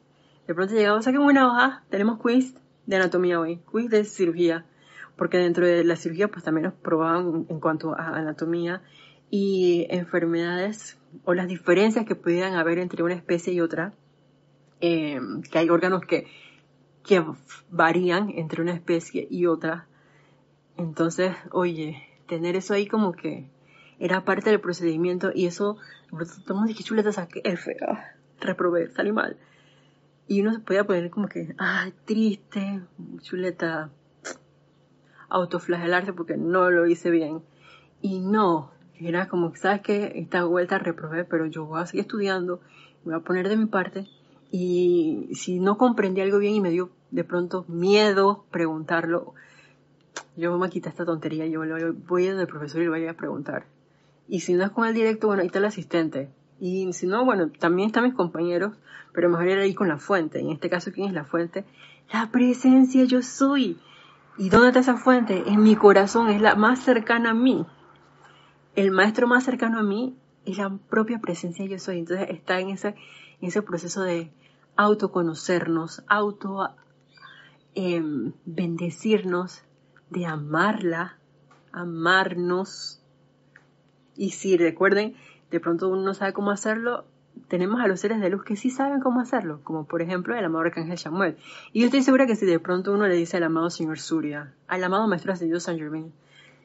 [0.46, 2.54] De pronto llegaba, saquen una hoja, tenemos quiz
[2.86, 4.64] de anatomía hoy, quiz de cirugía,
[5.18, 8.82] porque dentro de la cirugía pues también nos probaban en cuanto a anatomía
[9.30, 13.92] y enfermedades o las diferencias que pudieran haber entre una especie y otra,
[14.80, 16.26] em, que hay órganos que,
[17.04, 17.22] que
[17.68, 19.86] varían entre una especie y otra.
[20.76, 23.50] Entonces, oye, tener eso ahí como que
[23.98, 25.78] era parte del procedimiento y eso,
[26.46, 27.76] tomamos dije chuleta saqué F,
[28.40, 29.36] reprobé, salí mal.
[30.28, 32.82] Y uno se podía poner como que, ay, triste,
[33.22, 33.90] chuleta,
[35.28, 37.42] autoflagelarse porque no lo hice bien.
[38.00, 42.60] Y no, era como, ¿sabes que Esta vuelta reprobé, pero yo voy a seguir estudiando,
[43.04, 44.06] voy a poner de mi parte.
[44.50, 49.34] Y si no comprendí algo bien y me dio de pronto miedo preguntarlo,
[50.36, 53.14] yo me quita esta tontería, yo voy a ir al profesor y le voy a
[53.14, 53.66] preguntar.
[54.28, 56.30] Y si no es con el directo, bueno, ahí está el asistente.
[56.60, 58.74] Y si no, bueno, también están mis compañeros,
[59.12, 60.40] pero mejor ir ahí con la fuente.
[60.40, 61.64] En este caso, ¿quién es la fuente?
[62.12, 63.78] La presencia yo soy.
[64.38, 65.42] ¿Y dónde está esa fuente?
[65.48, 67.66] En mi corazón, es la más cercana a mí.
[68.76, 71.98] El maestro más cercano a mí es la propia presencia yo soy.
[71.98, 72.94] Entonces está en ese,
[73.40, 74.30] en ese proceso de
[74.76, 76.70] autoconocernos, auto
[77.74, 79.64] em, bendecirnos,
[80.08, 81.18] de amarla,
[81.72, 83.02] amarnos,
[84.16, 85.16] y si recuerden,
[85.50, 87.06] de pronto uno no sabe cómo hacerlo,
[87.48, 90.44] tenemos a los seres de luz que sí saben cómo hacerlo, como por ejemplo el
[90.44, 91.36] amado Arcángel Samuel.
[91.72, 94.52] Y yo estoy segura que si de pronto uno le dice al amado Señor Surya,
[94.66, 96.12] al amado Maestro Ascendido San Germain,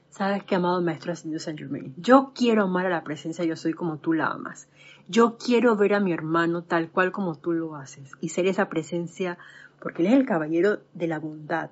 [0.10, 1.94] ¿sabes qué, amado Maestro Ascendido San Germain?
[1.98, 4.68] Yo quiero amar a la presencia, yo soy como tú la amas.
[5.08, 8.70] Yo quiero ver a mi hermano tal cual como tú lo haces y ser esa
[8.70, 9.38] presencia,
[9.80, 11.70] porque él es el caballero de la bondad.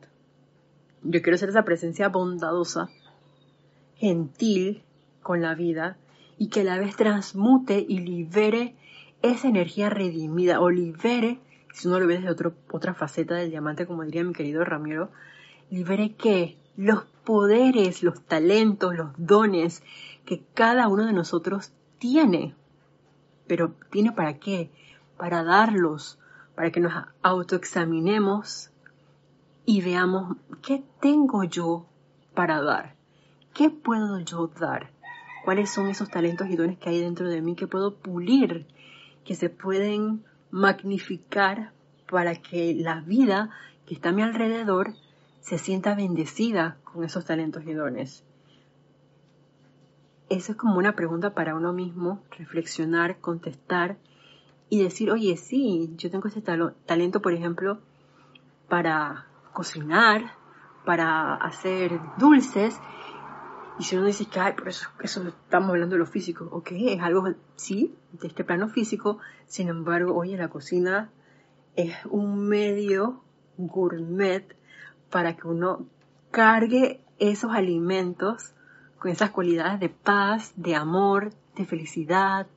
[1.03, 2.89] Yo quiero ser esa presencia bondadosa,
[3.95, 4.83] gentil,
[5.21, 5.97] con la vida
[6.37, 8.75] y que a la vez transmute y libere
[9.21, 11.39] esa energía redimida o libere,
[11.73, 15.09] si uno lo ve desde otra faceta del diamante, como diría mi querido Ramiro,
[15.69, 19.83] libere que los poderes, los talentos, los dones
[20.25, 22.55] que cada uno de nosotros tiene.
[23.47, 24.71] Pero ¿tiene para qué?
[25.17, 26.19] Para darlos,
[26.55, 28.71] para que nos autoexaminemos
[29.65, 31.85] y veamos qué tengo yo
[32.33, 32.95] para dar,
[33.53, 34.89] qué puedo yo dar
[35.43, 38.65] cuáles son esos talentos y dones que hay dentro de mí que puedo pulir,
[39.25, 41.71] que se pueden magnificar
[42.09, 43.49] para que la vida
[43.85, 44.93] que está a mi alrededor
[45.39, 48.23] se sienta bendecida con esos talentos y dones.
[50.29, 53.97] Eso es como una pregunta para uno mismo, reflexionar, contestar
[54.69, 57.79] y decir, oye, sí, yo tengo ese talento, por ejemplo,
[58.69, 60.37] para cocinar,
[60.85, 62.79] para hacer dulces.
[63.79, 66.71] Y si uno dice que, ay, por eso, eso estamos hablando de lo físico, ok,
[66.71, 71.09] es algo, sí, de este plano físico, sin embargo, oye, la cocina
[71.75, 73.23] es un medio
[73.57, 74.55] gourmet
[75.09, 75.85] para que uno
[76.31, 78.53] cargue esos alimentos
[78.99, 82.47] con esas cualidades de paz, de amor, de felicidad,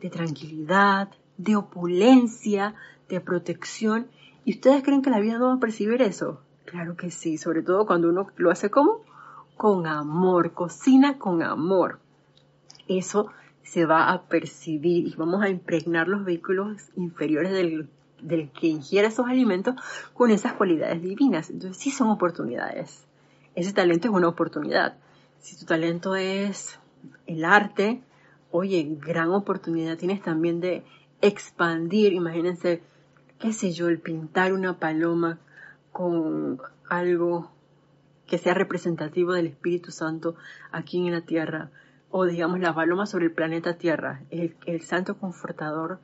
[0.00, 2.74] de tranquilidad, de opulencia,
[3.08, 4.08] de protección.
[4.44, 6.40] ¿Y ustedes creen que la vida no va a percibir eso?
[6.64, 9.02] Claro que sí, sobre todo cuando uno lo hace como
[9.56, 11.98] con amor, cocina con amor.
[12.88, 13.30] Eso
[13.62, 17.88] se va a percibir y vamos a impregnar los vehículos inferiores del,
[18.20, 19.76] del que ingiere esos alimentos
[20.14, 21.50] con esas cualidades divinas.
[21.50, 23.04] Entonces sí son oportunidades.
[23.54, 24.96] Ese talento es una oportunidad.
[25.40, 26.78] Si tu talento es
[27.26, 28.02] el arte,
[28.50, 30.84] oye, gran oportunidad tienes también de
[31.20, 32.82] expandir, imagínense,
[33.38, 35.38] qué sé yo, el pintar una paloma
[35.92, 37.50] con algo
[38.32, 40.36] que sea representativo del Espíritu Santo
[40.70, 41.70] aquí en la tierra,
[42.08, 46.00] o digamos la paloma sobre el planeta Tierra, el, el santo confortador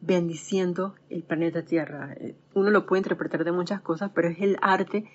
[0.00, 2.16] bendiciendo el planeta Tierra.
[2.54, 5.10] Uno lo puede interpretar de muchas cosas, pero es el arte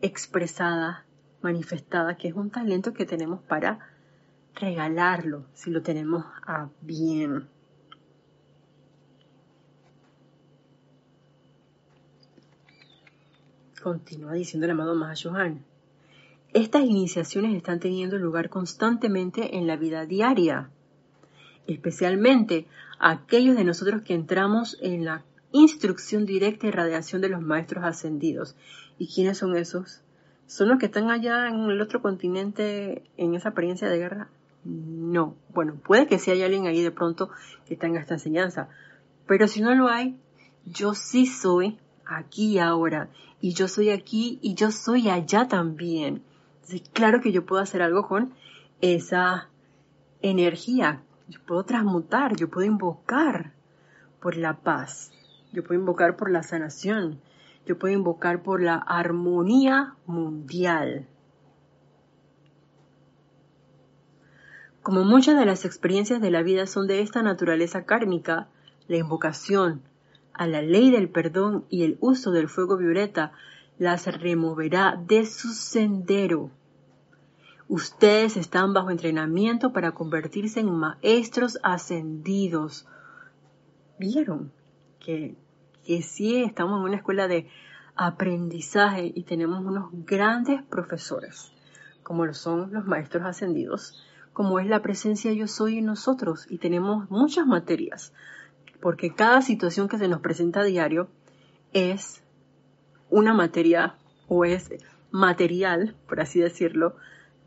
[0.00, 1.06] expresada,
[1.42, 3.80] manifestada, que es un talento que tenemos para
[4.54, 7.48] regalarlo, si lo tenemos a bien.
[13.82, 15.68] Continúa diciendo el amado Mahashohan.
[16.52, 20.68] Estas iniciaciones están teniendo lugar constantemente en la vida diaria,
[21.68, 22.66] especialmente
[22.98, 25.22] aquellos de nosotros que entramos en la
[25.52, 28.56] instrucción directa y radiación de los maestros ascendidos.
[28.98, 30.02] ¿Y quiénes son esos?
[30.46, 34.28] ¿Son los que están allá en el otro continente en esa apariencia de guerra?
[34.64, 35.36] No.
[35.54, 37.30] Bueno, puede que sí haya alguien ahí de pronto
[37.66, 38.68] que tenga esta enseñanza.
[39.28, 40.16] Pero si no lo hay,
[40.66, 43.08] yo sí soy aquí ahora.
[43.40, 46.24] Y yo soy aquí y yo soy allá también.
[46.92, 48.34] Claro que yo puedo hacer algo con
[48.80, 49.48] esa
[50.22, 51.02] energía.
[51.28, 53.52] Yo puedo transmutar, yo puedo invocar
[54.20, 55.12] por la paz.
[55.52, 57.20] Yo puedo invocar por la sanación.
[57.66, 61.06] Yo puedo invocar por la armonía mundial.
[64.82, 68.48] Como muchas de las experiencias de la vida son de esta naturaleza kármica,
[68.88, 69.82] la invocación,
[70.32, 73.32] a la ley del perdón y el uso del fuego violeta
[73.78, 76.50] las removerá de su sendero.
[77.70, 82.88] Ustedes están bajo entrenamiento para convertirse en maestros ascendidos.
[83.96, 84.52] ¿Vieron?
[84.98, 85.36] Que,
[85.86, 87.48] que sí estamos en una escuela de
[87.94, 91.52] aprendizaje y tenemos unos grandes profesores,
[92.02, 96.58] como lo son los maestros ascendidos, como es la presencia yo soy en nosotros y
[96.58, 98.12] tenemos muchas materias
[98.80, 101.08] porque cada situación que se nos presenta a diario
[101.72, 102.22] es
[103.10, 103.94] una materia
[104.26, 104.70] o es
[105.10, 106.96] material, por así decirlo,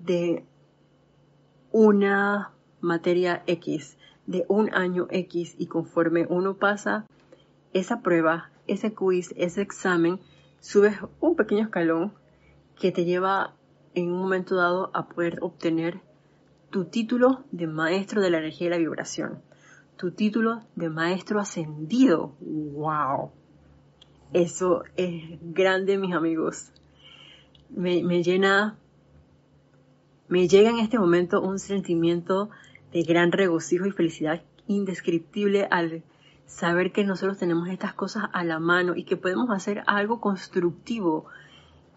[0.06, 0.46] de
[1.72, 2.52] una
[2.82, 7.06] materia X, de un año X, y conforme uno pasa
[7.74, 10.20] esa prueba, ese quiz, ese examen,
[10.60, 12.14] subes un pequeño escalón
[12.80, 13.56] que te lleva
[13.94, 16.02] en un momento dado a poder obtener
[16.70, 19.42] tu título de maestro de la energía y la vibración
[19.98, 22.36] tu título de maestro ascendido.
[22.40, 23.32] ¡Wow!
[24.34, 26.72] Eso es grande, mis amigos.
[27.70, 28.78] Me, me llena,
[30.28, 32.50] me llega en este momento un sentimiento
[32.92, 36.04] de gran regocijo y felicidad indescriptible al
[36.46, 41.26] saber que nosotros tenemos estas cosas a la mano y que podemos hacer algo constructivo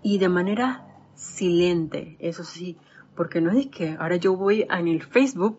[0.03, 2.77] y de manera silente, eso sí,
[3.15, 5.59] porque no es que ahora yo voy en el Facebook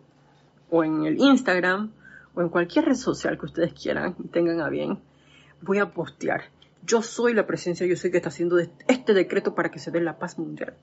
[0.70, 1.92] o en el Instagram
[2.34, 5.00] o en cualquier red social que ustedes quieran y tengan a bien,
[5.62, 6.44] voy a postear.
[6.84, 10.00] Yo soy la presencia, yo sé que está haciendo este decreto para que se dé
[10.00, 10.74] la paz mundial.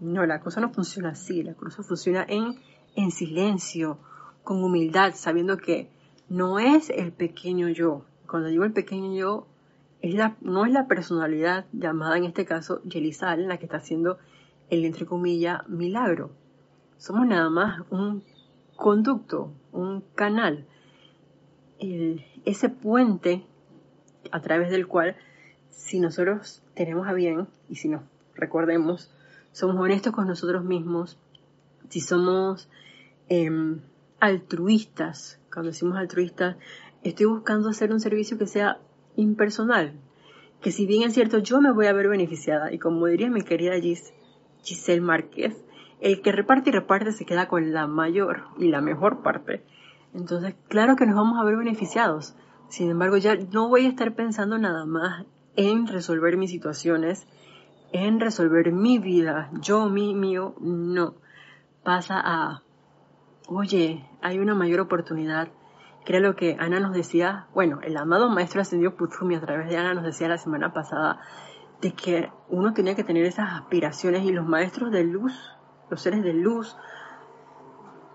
[0.00, 2.56] No, la cosa no funciona así, la cosa funciona en,
[2.94, 3.98] en silencio,
[4.44, 5.90] con humildad, sabiendo que
[6.28, 8.04] no es el pequeño yo.
[8.26, 9.46] Cuando digo el pequeño yo,
[10.00, 14.18] es la, no es la personalidad llamada en este caso Yelisal la que está haciendo
[14.70, 16.30] el entre comillas milagro.
[16.98, 18.22] Somos nada más un
[18.76, 20.66] conducto, un canal,
[22.44, 23.44] ese puente
[24.30, 25.16] a través del cual
[25.70, 28.02] si nosotros tenemos a bien y si nos
[28.34, 29.12] recordemos,
[29.52, 31.18] somos honestos con nosotros mismos,
[31.88, 32.68] si somos
[33.28, 33.80] em,
[34.20, 36.56] altruistas, cuando decimos altruistas,
[37.02, 38.78] estoy buscando hacer un servicio que sea
[39.16, 39.92] impersonal,
[40.60, 43.42] que si bien es cierto, yo me voy a ver beneficiada, y como diría mi
[43.42, 44.12] querida Gis,
[44.62, 45.56] Giselle Márquez,
[46.00, 49.62] el que reparte y reparte se queda con la mayor y la mejor parte.
[50.14, 52.34] Entonces, claro que nos vamos a ver beneficiados.
[52.68, 55.26] Sin embargo, ya no voy a estar pensando nada más
[55.56, 57.26] en resolver mis situaciones,
[57.92, 61.14] en resolver mi vida, yo, mi, mío, no.
[61.82, 62.62] Pasa a,
[63.46, 65.48] oye, hay una mayor oportunidad.
[66.04, 69.76] Que lo que Ana nos decía, bueno, el amado maestro ascendió Putfumi a través de
[69.76, 71.20] Ana nos decía la semana pasada,
[71.82, 75.34] de que uno tenía que tener esas aspiraciones y los maestros de luz,
[75.90, 76.76] los seres de luz,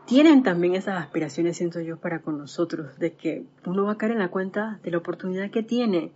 [0.05, 4.13] tienen también esas aspiraciones, siento yo, para con nosotros, de que uno va a caer
[4.13, 6.13] en la cuenta de la oportunidad que tiene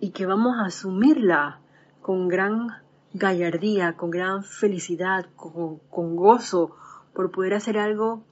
[0.00, 1.60] y que vamos a asumirla
[2.00, 2.68] con gran
[3.12, 6.76] gallardía, con gran felicidad, con, con gozo,
[7.14, 8.22] por poder hacer algo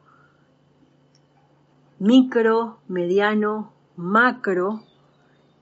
[1.98, 4.82] micro, mediano, macro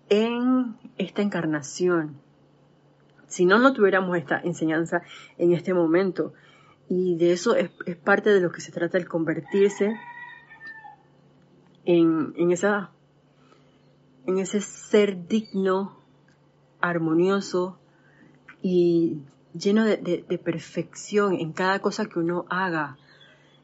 [0.08, 2.20] en esta encarnación.
[3.26, 5.02] Si no, no tuviéramos esta enseñanza
[5.38, 6.34] en este momento.
[6.88, 7.70] Y de eso es,
[8.04, 9.98] parte de lo que se trata el convertirse
[11.84, 12.90] en, esa,
[14.26, 15.98] en ese ser digno,
[16.80, 17.78] armonioso
[18.64, 19.20] y
[19.52, 22.96] lleno de, de, perfección en cada cosa que uno haga.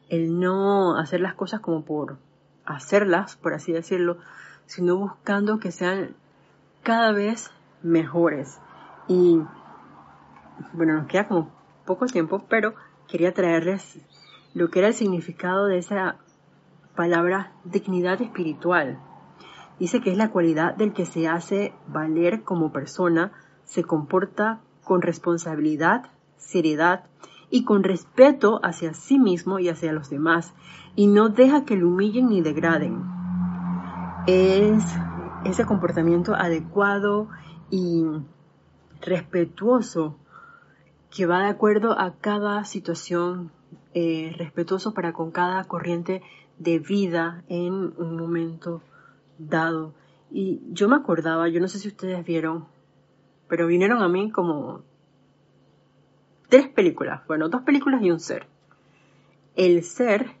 [0.09, 2.19] El no hacer las cosas como por
[2.65, 4.19] hacerlas, por así decirlo,
[4.67, 6.15] sino buscando que sean
[6.83, 7.49] cada vez
[7.81, 8.59] mejores.
[9.07, 9.41] Y
[10.73, 11.51] bueno, nos queda como
[11.83, 12.75] poco tiempo, pero
[13.07, 13.97] quería traerles
[14.53, 16.17] lo que era el significado de esa
[16.95, 18.99] palabra dignidad espiritual.
[19.79, 23.31] Dice que es la cualidad del que se hace valer como persona,
[23.65, 27.05] se comporta con responsabilidad, seriedad
[27.49, 30.53] y con respeto hacia sí mismo y hacia los demás,
[30.95, 33.03] y no deja que lo humillen ni degraden.
[34.27, 34.83] Es
[35.43, 37.29] ese comportamiento adecuado
[37.69, 38.03] y
[39.01, 40.17] respetuoso
[41.09, 43.51] que va de acuerdo a cada situación,
[43.93, 46.21] eh, respetuoso para con cada corriente
[46.57, 48.81] de vida en un momento
[49.37, 49.93] dado.
[50.29, 52.65] Y yo me acordaba, yo no sé si ustedes vieron,
[53.51, 54.81] pero vinieron a mí como
[56.47, 58.47] tres películas, bueno, dos películas y un ser.
[59.57, 60.31] El ser,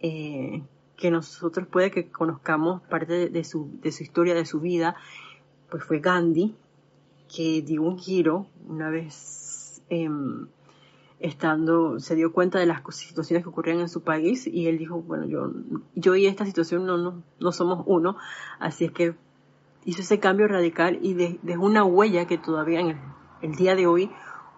[0.00, 0.62] eh,
[0.94, 4.96] que nosotros puede que conozcamos parte de, su, de su historia, de su vida,
[5.70, 6.54] pues fue Gandhi,
[7.34, 9.38] que dio un giro una vez
[9.88, 10.48] Em,
[11.18, 15.00] estando, se dio cuenta de las situaciones que ocurrían en su país y él dijo,
[15.00, 15.50] bueno, yo,
[15.94, 18.16] yo y esta situación no, no, no somos uno,
[18.60, 19.16] así es que
[19.84, 22.98] hizo ese cambio radical y dejó una huella que todavía en
[23.42, 24.10] el, día de hoy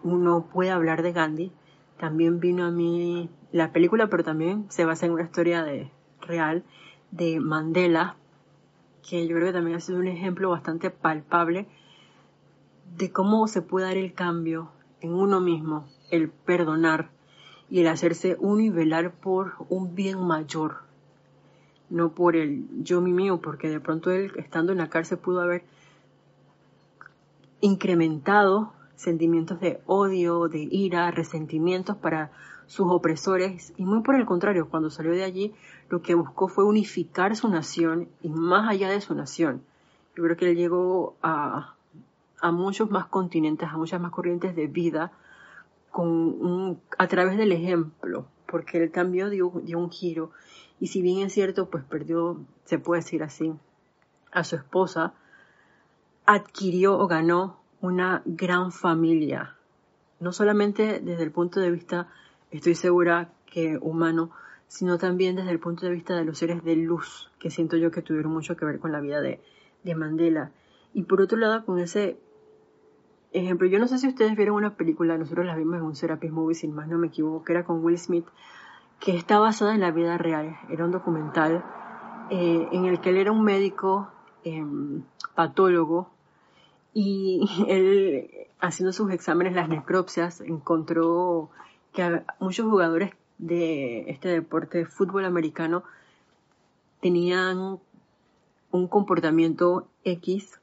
[0.03, 1.53] uno puede hablar de Gandhi.
[1.99, 5.91] También vino a mí la película, pero también se basa en una historia de,
[6.21, 6.65] real
[7.11, 8.17] de Mandela,
[9.09, 11.67] que yo creo que también ha sido un ejemplo bastante palpable
[12.97, 17.11] de cómo se puede dar el cambio en uno mismo, el perdonar
[17.69, 20.79] y el hacerse uno y velar por un bien mayor,
[21.91, 25.41] no por el yo mi mío, porque de pronto él estando en la cárcel pudo
[25.41, 25.65] haber
[27.61, 32.31] incrementado sentimientos de odio, de ira, resentimientos para
[32.67, 35.55] sus opresores y muy por el contrario, cuando salió de allí
[35.89, 39.63] lo que buscó fue unificar su nación y más allá de su nación.
[40.15, 41.75] Yo creo que él llegó a,
[42.53, 45.13] muchos más continentes, a muchas más corrientes de vida
[45.91, 50.33] con a través del ejemplo, porque el cambio dio, dio un giro
[50.81, 53.53] y si bien es cierto, pues perdió, se puede decir así,
[54.33, 55.13] a su esposa,
[56.25, 59.57] adquirió o ganó una gran familia,
[60.21, 62.09] no solamente desde el punto de vista,
[62.51, 64.31] estoy segura que humano,
[64.69, 67.91] sino también desde el punto de vista de los seres de luz, que siento yo
[67.91, 69.41] que tuvieron mucho que ver con la vida de,
[69.83, 70.53] de Mandela.
[70.95, 72.19] Y por otro lado, con ese
[73.33, 76.33] Ejemplo, yo no sé si ustedes vieron una película, nosotros la vimos en un Serapis
[76.33, 78.27] Movie, sin más no me equivoco, que era con Will Smith,
[78.99, 80.57] que está basada en la vida real.
[80.69, 81.65] Era un documental
[82.31, 84.09] eh, en el que él era un médico
[84.43, 85.03] em,
[85.35, 86.11] patólogo
[86.93, 91.51] y él, haciendo sus exámenes, las necropsias, encontró
[91.93, 95.83] que muchos jugadores de este deporte de fútbol americano
[97.01, 97.79] tenían
[98.71, 100.61] un comportamiento X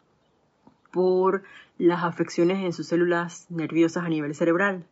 [0.92, 1.44] por
[1.78, 4.86] las afecciones en sus células nerviosas a nivel cerebral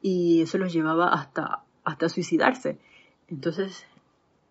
[0.00, 2.78] y eso los llevaba hasta, hasta suicidarse.
[3.28, 3.86] Entonces,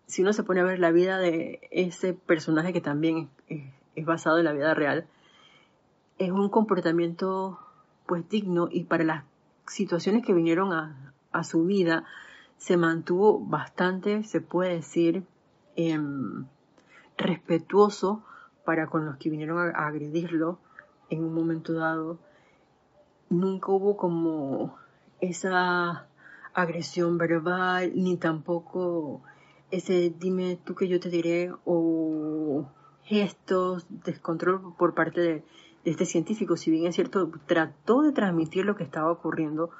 [0.06, 4.38] si uno se pone a ver la vida de ese personaje que también es, basado
[4.38, 5.06] en la vida real,
[6.18, 7.58] es un comportamiento
[8.06, 9.24] pues digno y para las
[9.66, 11.12] situaciones que vinieron a,
[11.42, 12.04] su vida
[12.56, 15.24] se mantuvo bastante, se puede decir,
[15.74, 16.46] em,
[17.18, 18.24] respetuoso
[18.64, 20.58] para con los que vinieron a agredirlo,
[21.10, 22.18] en un momento dado.
[23.28, 24.76] Nunca hubo como
[25.20, 26.06] esa
[26.54, 29.22] agresión verbal, ni tampoco
[29.70, 32.66] ese dime tú que yo te diré, o
[33.04, 35.44] gestos, descontrol por parte de,
[35.84, 39.70] este científico, si bien es cierto, trató de transmitir lo que estaba ocurriendo,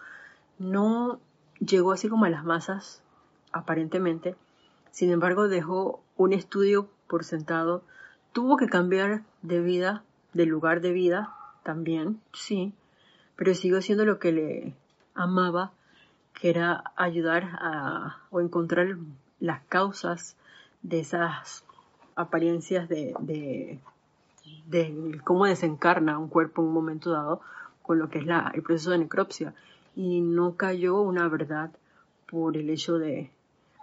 [0.60, 1.18] no
[1.58, 3.02] llegó así como a las masas,
[3.50, 4.36] aparentemente,
[4.92, 7.82] sin embargo dejó un estudio por sentado,
[8.32, 10.04] tuvo que cambiar de vida,
[10.36, 12.72] de lugar de vida, también, sí,
[13.36, 14.74] pero siguió haciendo lo que le
[15.14, 15.72] amaba,
[16.32, 18.98] que era ayudar a, o encontrar
[19.40, 20.36] las causas
[20.82, 21.64] de esas
[22.14, 23.80] apariencias de, de,
[24.66, 27.40] de, cómo desencarna un cuerpo en un momento dado
[27.82, 29.54] con lo que es la, el proceso de necropsia.
[29.94, 31.70] Y no cayó una verdad
[32.30, 33.30] por el hecho de,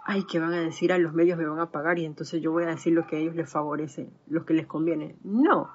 [0.04, 2.52] ay, que van a decir a los medios me van a pagar y entonces yo
[2.52, 5.16] voy a decir lo que a ellos les favorece, lo que les conviene.
[5.24, 5.70] No,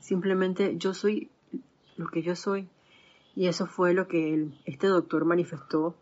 [0.00, 1.30] simplemente yo soy
[1.96, 2.68] lo que yo soy.
[3.36, 5.94] Y eso fue lo que este doctor manifestó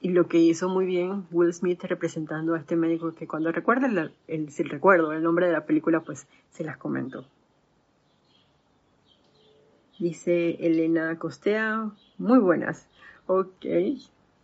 [0.00, 3.86] y lo que hizo muy bien Will Smith representando a este médico que cuando recuerda
[3.86, 7.26] el, el, si recuerdo el nombre de la película, pues se las comento.
[9.98, 12.88] Dice Elena Costea, muy buenas.
[13.26, 13.64] Ok.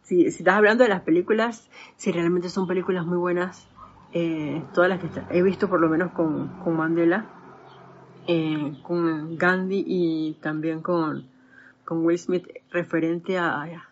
[0.02, 3.68] Si, estás hablando de las películas, si realmente son películas muy buenas,
[4.12, 7.39] eh, todas las que he visto por lo menos con, con Mandela,
[8.26, 11.26] eh, con Gandhi y también con,
[11.84, 13.86] con Will Smith referente a,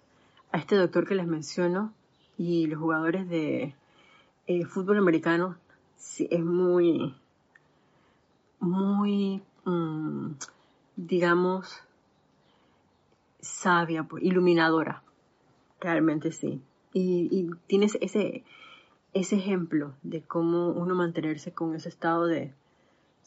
[0.53, 1.93] este doctor que les menciono
[2.37, 3.75] y los jugadores de
[4.47, 5.57] eh, fútbol americano
[5.97, 7.15] sí, es muy,
[8.61, 10.31] muy, mm,
[10.97, 11.83] digamos,
[13.41, 15.03] sabia, pues, iluminadora,
[15.81, 16.63] realmente sí.
[16.93, 18.45] Y, y, tienes ese,
[19.13, 22.55] ese ejemplo de cómo uno mantenerse con ese estado de,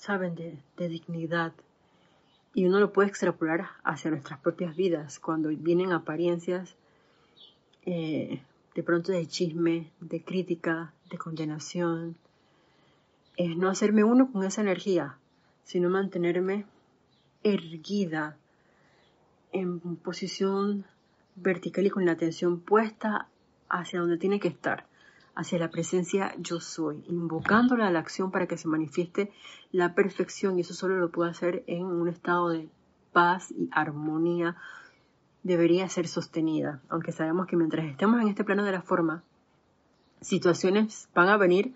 [0.01, 1.53] saben, de, dignidad.
[2.55, 6.75] Y uno lo puede extrapolar hacia nuestras propias vidas cuando vienen apariencias
[7.85, 8.41] eh,
[8.75, 12.15] de pronto de chisme, de crítica, de condenación,
[13.37, 15.17] es no hacerme uno con esa energía,
[15.63, 16.65] sino mantenerme
[17.43, 18.37] erguida
[19.51, 20.85] en posición
[21.35, 23.27] vertical y con la atención puesta
[23.69, 24.85] hacia donde tiene que estar,
[25.41, 29.31] hacia la presencia yo soy, invocándola a la acción para que se manifieste
[29.71, 32.69] la perfección y eso solo lo puedo hacer en un estado de
[33.11, 34.55] paz y armonía
[35.43, 39.23] debería ser sostenida, aunque sabemos que mientras estemos en este plano de la forma,
[40.21, 41.73] situaciones van a venir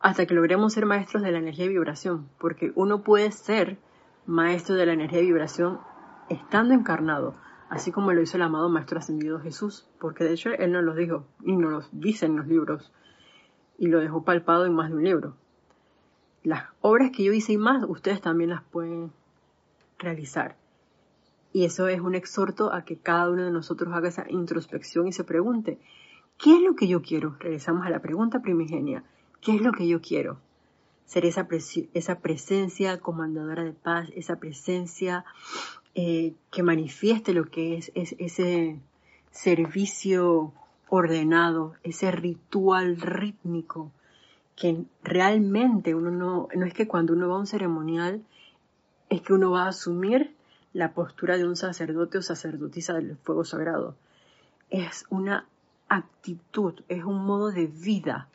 [0.00, 3.78] hasta que logremos ser maestros de la energía y vibración, porque uno puede ser
[4.26, 5.80] maestro de la energía y vibración
[6.28, 7.36] estando encarnado,
[7.70, 10.94] así como lo hizo el amado Maestro Ascendido Jesús, porque de hecho él nos lo
[10.94, 12.92] dijo y nos lo dice en los libros
[13.78, 15.36] y lo dejó palpado en más de un libro.
[16.42, 19.12] Las obras que yo hice y más, ustedes también las pueden
[19.98, 20.56] realizar.
[21.52, 25.12] Y eso es un exhorto a que cada uno de nosotros haga esa introspección y
[25.12, 25.78] se pregunte,
[26.36, 27.36] ¿qué es lo que yo quiero?
[27.38, 29.04] Regresamos a la pregunta primigenia,
[29.40, 30.38] ¿qué es lo que yo quiero?
[31.06, 31.46] Ser esa,
[32.18, 35.24] presencia comandadora de paz, esa presencia
[35.94, 38.80] eh, que manifieste lo que es ese
[39.30, 40.52] servicio
[40.88, 43.90] ordenado, ese ritual rítmico,
[44.56, 48.22] que realmente uno no, no es que cuando uno va a un ceremonial,
[49.08, 50.34] es que uno va a asumir
[50.72, 53.96] la postura de un sacerdote o sacerdotisa del fuego sagrado.
[54.70, 55.46] Es una
[55.88, 58.28] actitud, es un modo de vida.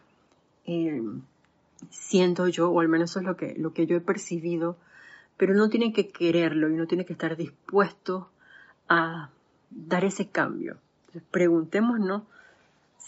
[0.66, 1.02] Eh,
[1.89, 4.78] siento yo, o al menos eso es lo que, lo que yo he percibido,
[5.38, 8.30] pero uno tiene que quererlo y uno tiene que estar dispuesto
[8.88, 9.30] a
[9.70, 10.78] dar ese cambio.
[11.32, 12.24] preguntémonos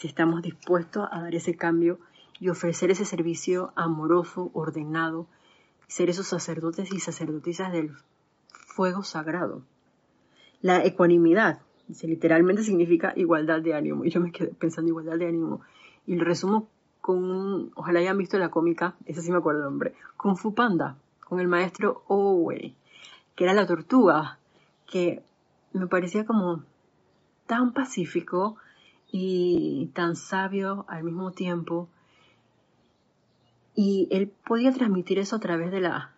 [0.02, 2.00] si estamos dispuestos a dar ese cambio
[2.40, 5.28] y ofrecer ese servicio amoroso, ordenado,
[5.88, 7.92] ser esos sacerdotes y sacerdotisas del
[8.48, 9.62] fuego sagrado.
[10.64, 11.62] La ecuanimidad,
[12.02, 14.04] literalmente significa igualdad de ánimo.
[14.04, 15.62] Y yo me quedé pensando igualdad de ánimo.
[16.08, 16.68] Y lo resumo
[17.00, 20.56] con un, ojalá hayan visto la cómica, esa sí me acuerdo el nombre, Kung Fu
[20.56, 22.74] Panda, con el maestro Owe,
[23.36, 24.40] que era la tortuga,
[24.88, 25.22] que
[25.74, 26.64] me parecía como
[27.46, 28.58] tan pacífico
[29.12, 31.90] y tan sabio al mismo tiempo.
[33.76, 36.12] Y él podía transmitir eso a través de la,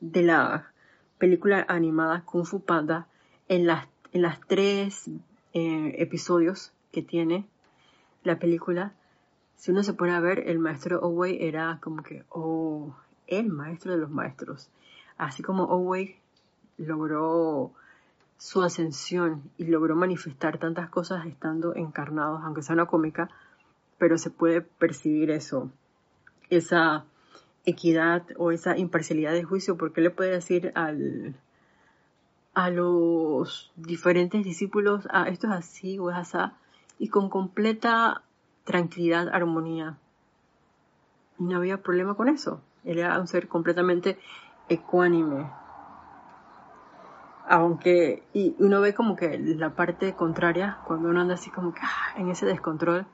[0.00, 0.72] de la
[1.18, 3.06] película animada Kung Fu Panda
[3.48, 5.08] en las, en las tres
[5.54, 7.46] eh, episodios que tiene
[8.24, 8.92] la película,
[9.56, 12.94] si uno se pone a ver, el maestro Owei era como que, oh,
[13.26, 14.70] el maestro de los maestros.
[15.16, 16.16] Así como Owei
[16.78, 17.72] logró
[18.42, 23.30] su ascensión y logró manifestar tantas cosas estando encarnados, aunque sea una cómica,
[23.98, 25.70] pero se puede percibir eso,
[26.50, 27.04] esa
[27.64, 31.36] equidad o esa imparcialidad de juicio, porque le puede decir al,
[32.52, 36.52] a los diferentes discípulos, a esto es así o es así,
[36.98, 38.24] y con completa
[38.64, 39.98] tranquilidad, armonía.
[41.38, 42.60] Y no había problema con eso.
[42.82, 44.18] Era un ser completamente
[44.68, 45.61] ecuánime.
[47.48, 51.80] Aunque, y uno ve como que la parte contraria, cuando uno anda así como que
[51.82, 53.06] ah, en ese descontrol,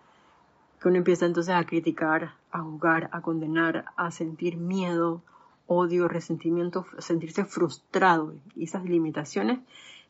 [0.81, 5.23] que uno empieza entonces a criticar, a jugar, a condenar, a sentir miedo,
[5.67, 9.61] odio, resentimiento, sentirse frustrado y esas limitaciones,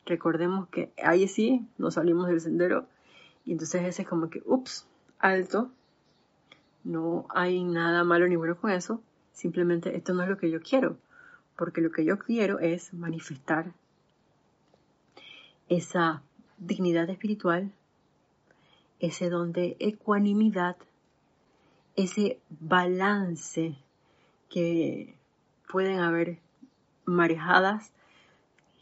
[0.05, 2.85] recordemos que ahí sí nos salimos del sendero
[3.45, 5.71] y entonces ese es como que, ups, alto,
[6.83, 9.01] no hay nada malo ni bueno con eso,
[9.33, 10.97] simplemente esto no es lo que yo quiero,
[11.55, 13.73] porque lo que yo quiero es manifestar
[15.69, 16.21] esa
[16.57, 17.71] dignidad espiritual,
[18.99, 20.75] ese don de ecuanimidad,
[21.95, 23.77] ese balance
[24.49, 25.15] que
[25.71, 26.39] pueden haber
[27.05, 27.91] marejadas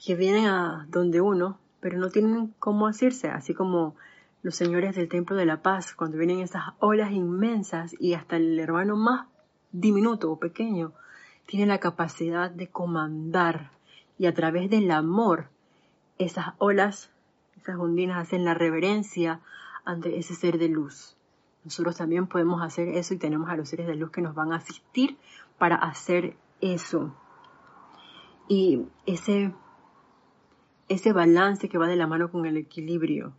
[0.03, 3.95] que vienen a donde uno, pero no tienen cómo hacerse, así como
[4.41, 8.59] los señores del Templo de la Paz, cuando vienen esas olas inmensas y hasta el
[8.59, 9.27] hermano más
[9.71, 10.93] diminuto o pequeño
[11.45, 13.71] tiene la capacidad de comandar
[14.17, 15.49] y a través del amor
[16.17, 17.11] esas olas,
[17.55, 19.41] esas ondinas hacen la reverencia
[19.85, 21.17] ante ese ser de luz.
[21.63, 24.53] Nosotros también podemos hacer eso y tenemos a los seres de luz que nos van
[24.53, 25.17] a asistir
[25.57, 27.15] para hacer eso.
[28.47, 29.53] Y ese,
[30.87, 33.33] ese balance que va de la mano con el equilibrio,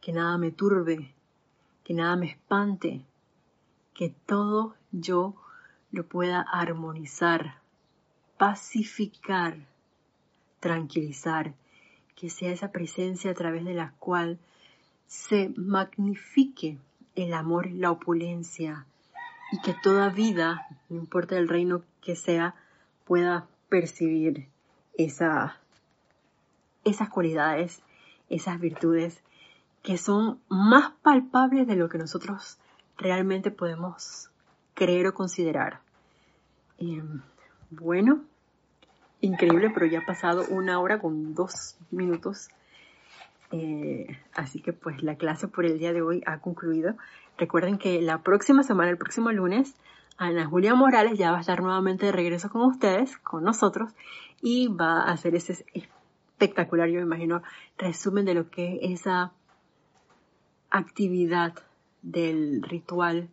[0.00, 1.14] que nada me turbe,
[1.84, 3.04] que nada me espante,
[3.92, 5.34] que todo yo
[5.90, 7.60] lo pueda armonizar,
[8.38, 9.66] pacificar,
[10.60, 11.54] tranquilizar,
[12.18, 14.40] que sea esa presencia a través de la cual
[15.06, 16.76] se magnifique
[17.14, 18.86] el amor, la opulencia,
[19.52, 22.56] y que toda vida, no importa el reino que sea,
[23.04, 24.48] pueda percibir
[24.94, 25.58] esa,
[26.84, 27.82] esas cualidades,
[28.28, 29.22] esas virtudes
[29.82, 32.58] que son más palpables de lo que nosotros
[32.96, 34.28] realmente podemos
[34.74, 35.80] creer o considerar.
[36.78, 37.22] Em,
[37.70, 38.24] bueno,
[39.20, 42.48] increíble, pero ya ha pasado una hora con dos minutos.
[43.50, 46.94] Eh, así que pues la clase por el día de hoy ha concluido.
[47.38, 49.74] Recuerden que la próxima semana, el próximo lunes,
[50.16, 53.92] Ana Julia Morales ya va a estar nuevamente de regreso con ustedes, con nosotros,
[54.42, 57.42] y va a hacer ese espectacular, yo me imagino,
[57.78, 59.32] resumen de lo que es esa
[60.70, 61.54] actividad
[62.02, 63.28] del ritual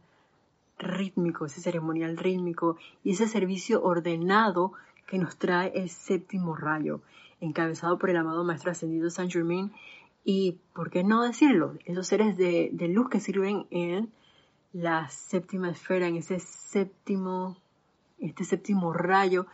[0.78, 4.74] rítmico, ese ceremonial rítmico y ese servicio ordenado
[5.08, 7.02] que nos trae el séptimo rayo,
[7.42, 9.72] encabezado por el amado Maestro Ascendido Saint Germain
[10.24, 11.78] y, ¿por qué no decirlo?
[11.86, 14.12] Esos seres de, luz que sirven en
[14.74, 17.58] la séptima esfera, en ese séptimo,
[18.20, 19.46] este séptimo rayo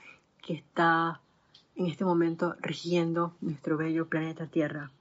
[0.41, 1.19] que está
[1.75, 4.91] en este momento rigiendo nuestro bello planeta Tierra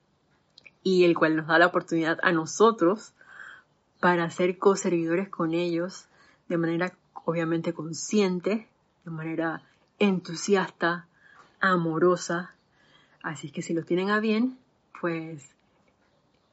[0.82, 3.12] y el cual nos da la oportunidad a nosotros
[4.00, 6.06] para ser co-servidores con ellos
[6.48, 6.92] de manera
[7.24, 8.66] obviamente consciente,
[9.04, 9.62] de manera
[10.00, 11.06] entusiasta,
[11.60, 12.54] amorosa.
[13.22, 14.58] Así que si lo tienen a bien,
[15.00, 15.48] pues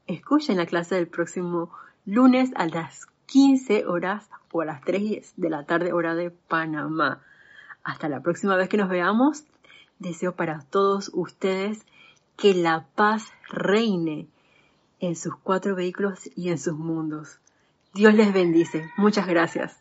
[0.06, 1.72] escuchen la clase del próximo
[2.06, 7.22] lunes a las 15 horas o a las 3 de la tarde hora de Panamá.
[7.84, 9.46] Hasta la próxima vez que nos veamos,
[10.00, 11.86] deseo para todos ustedes
[12.36, 14.28] que la paz reine
[15.00, 17.40] en sus cuatro vehículos y en sus mundos.
[17.94, 18.90] Dios les bendice.
[18.98, 19.78] Muchas gracias.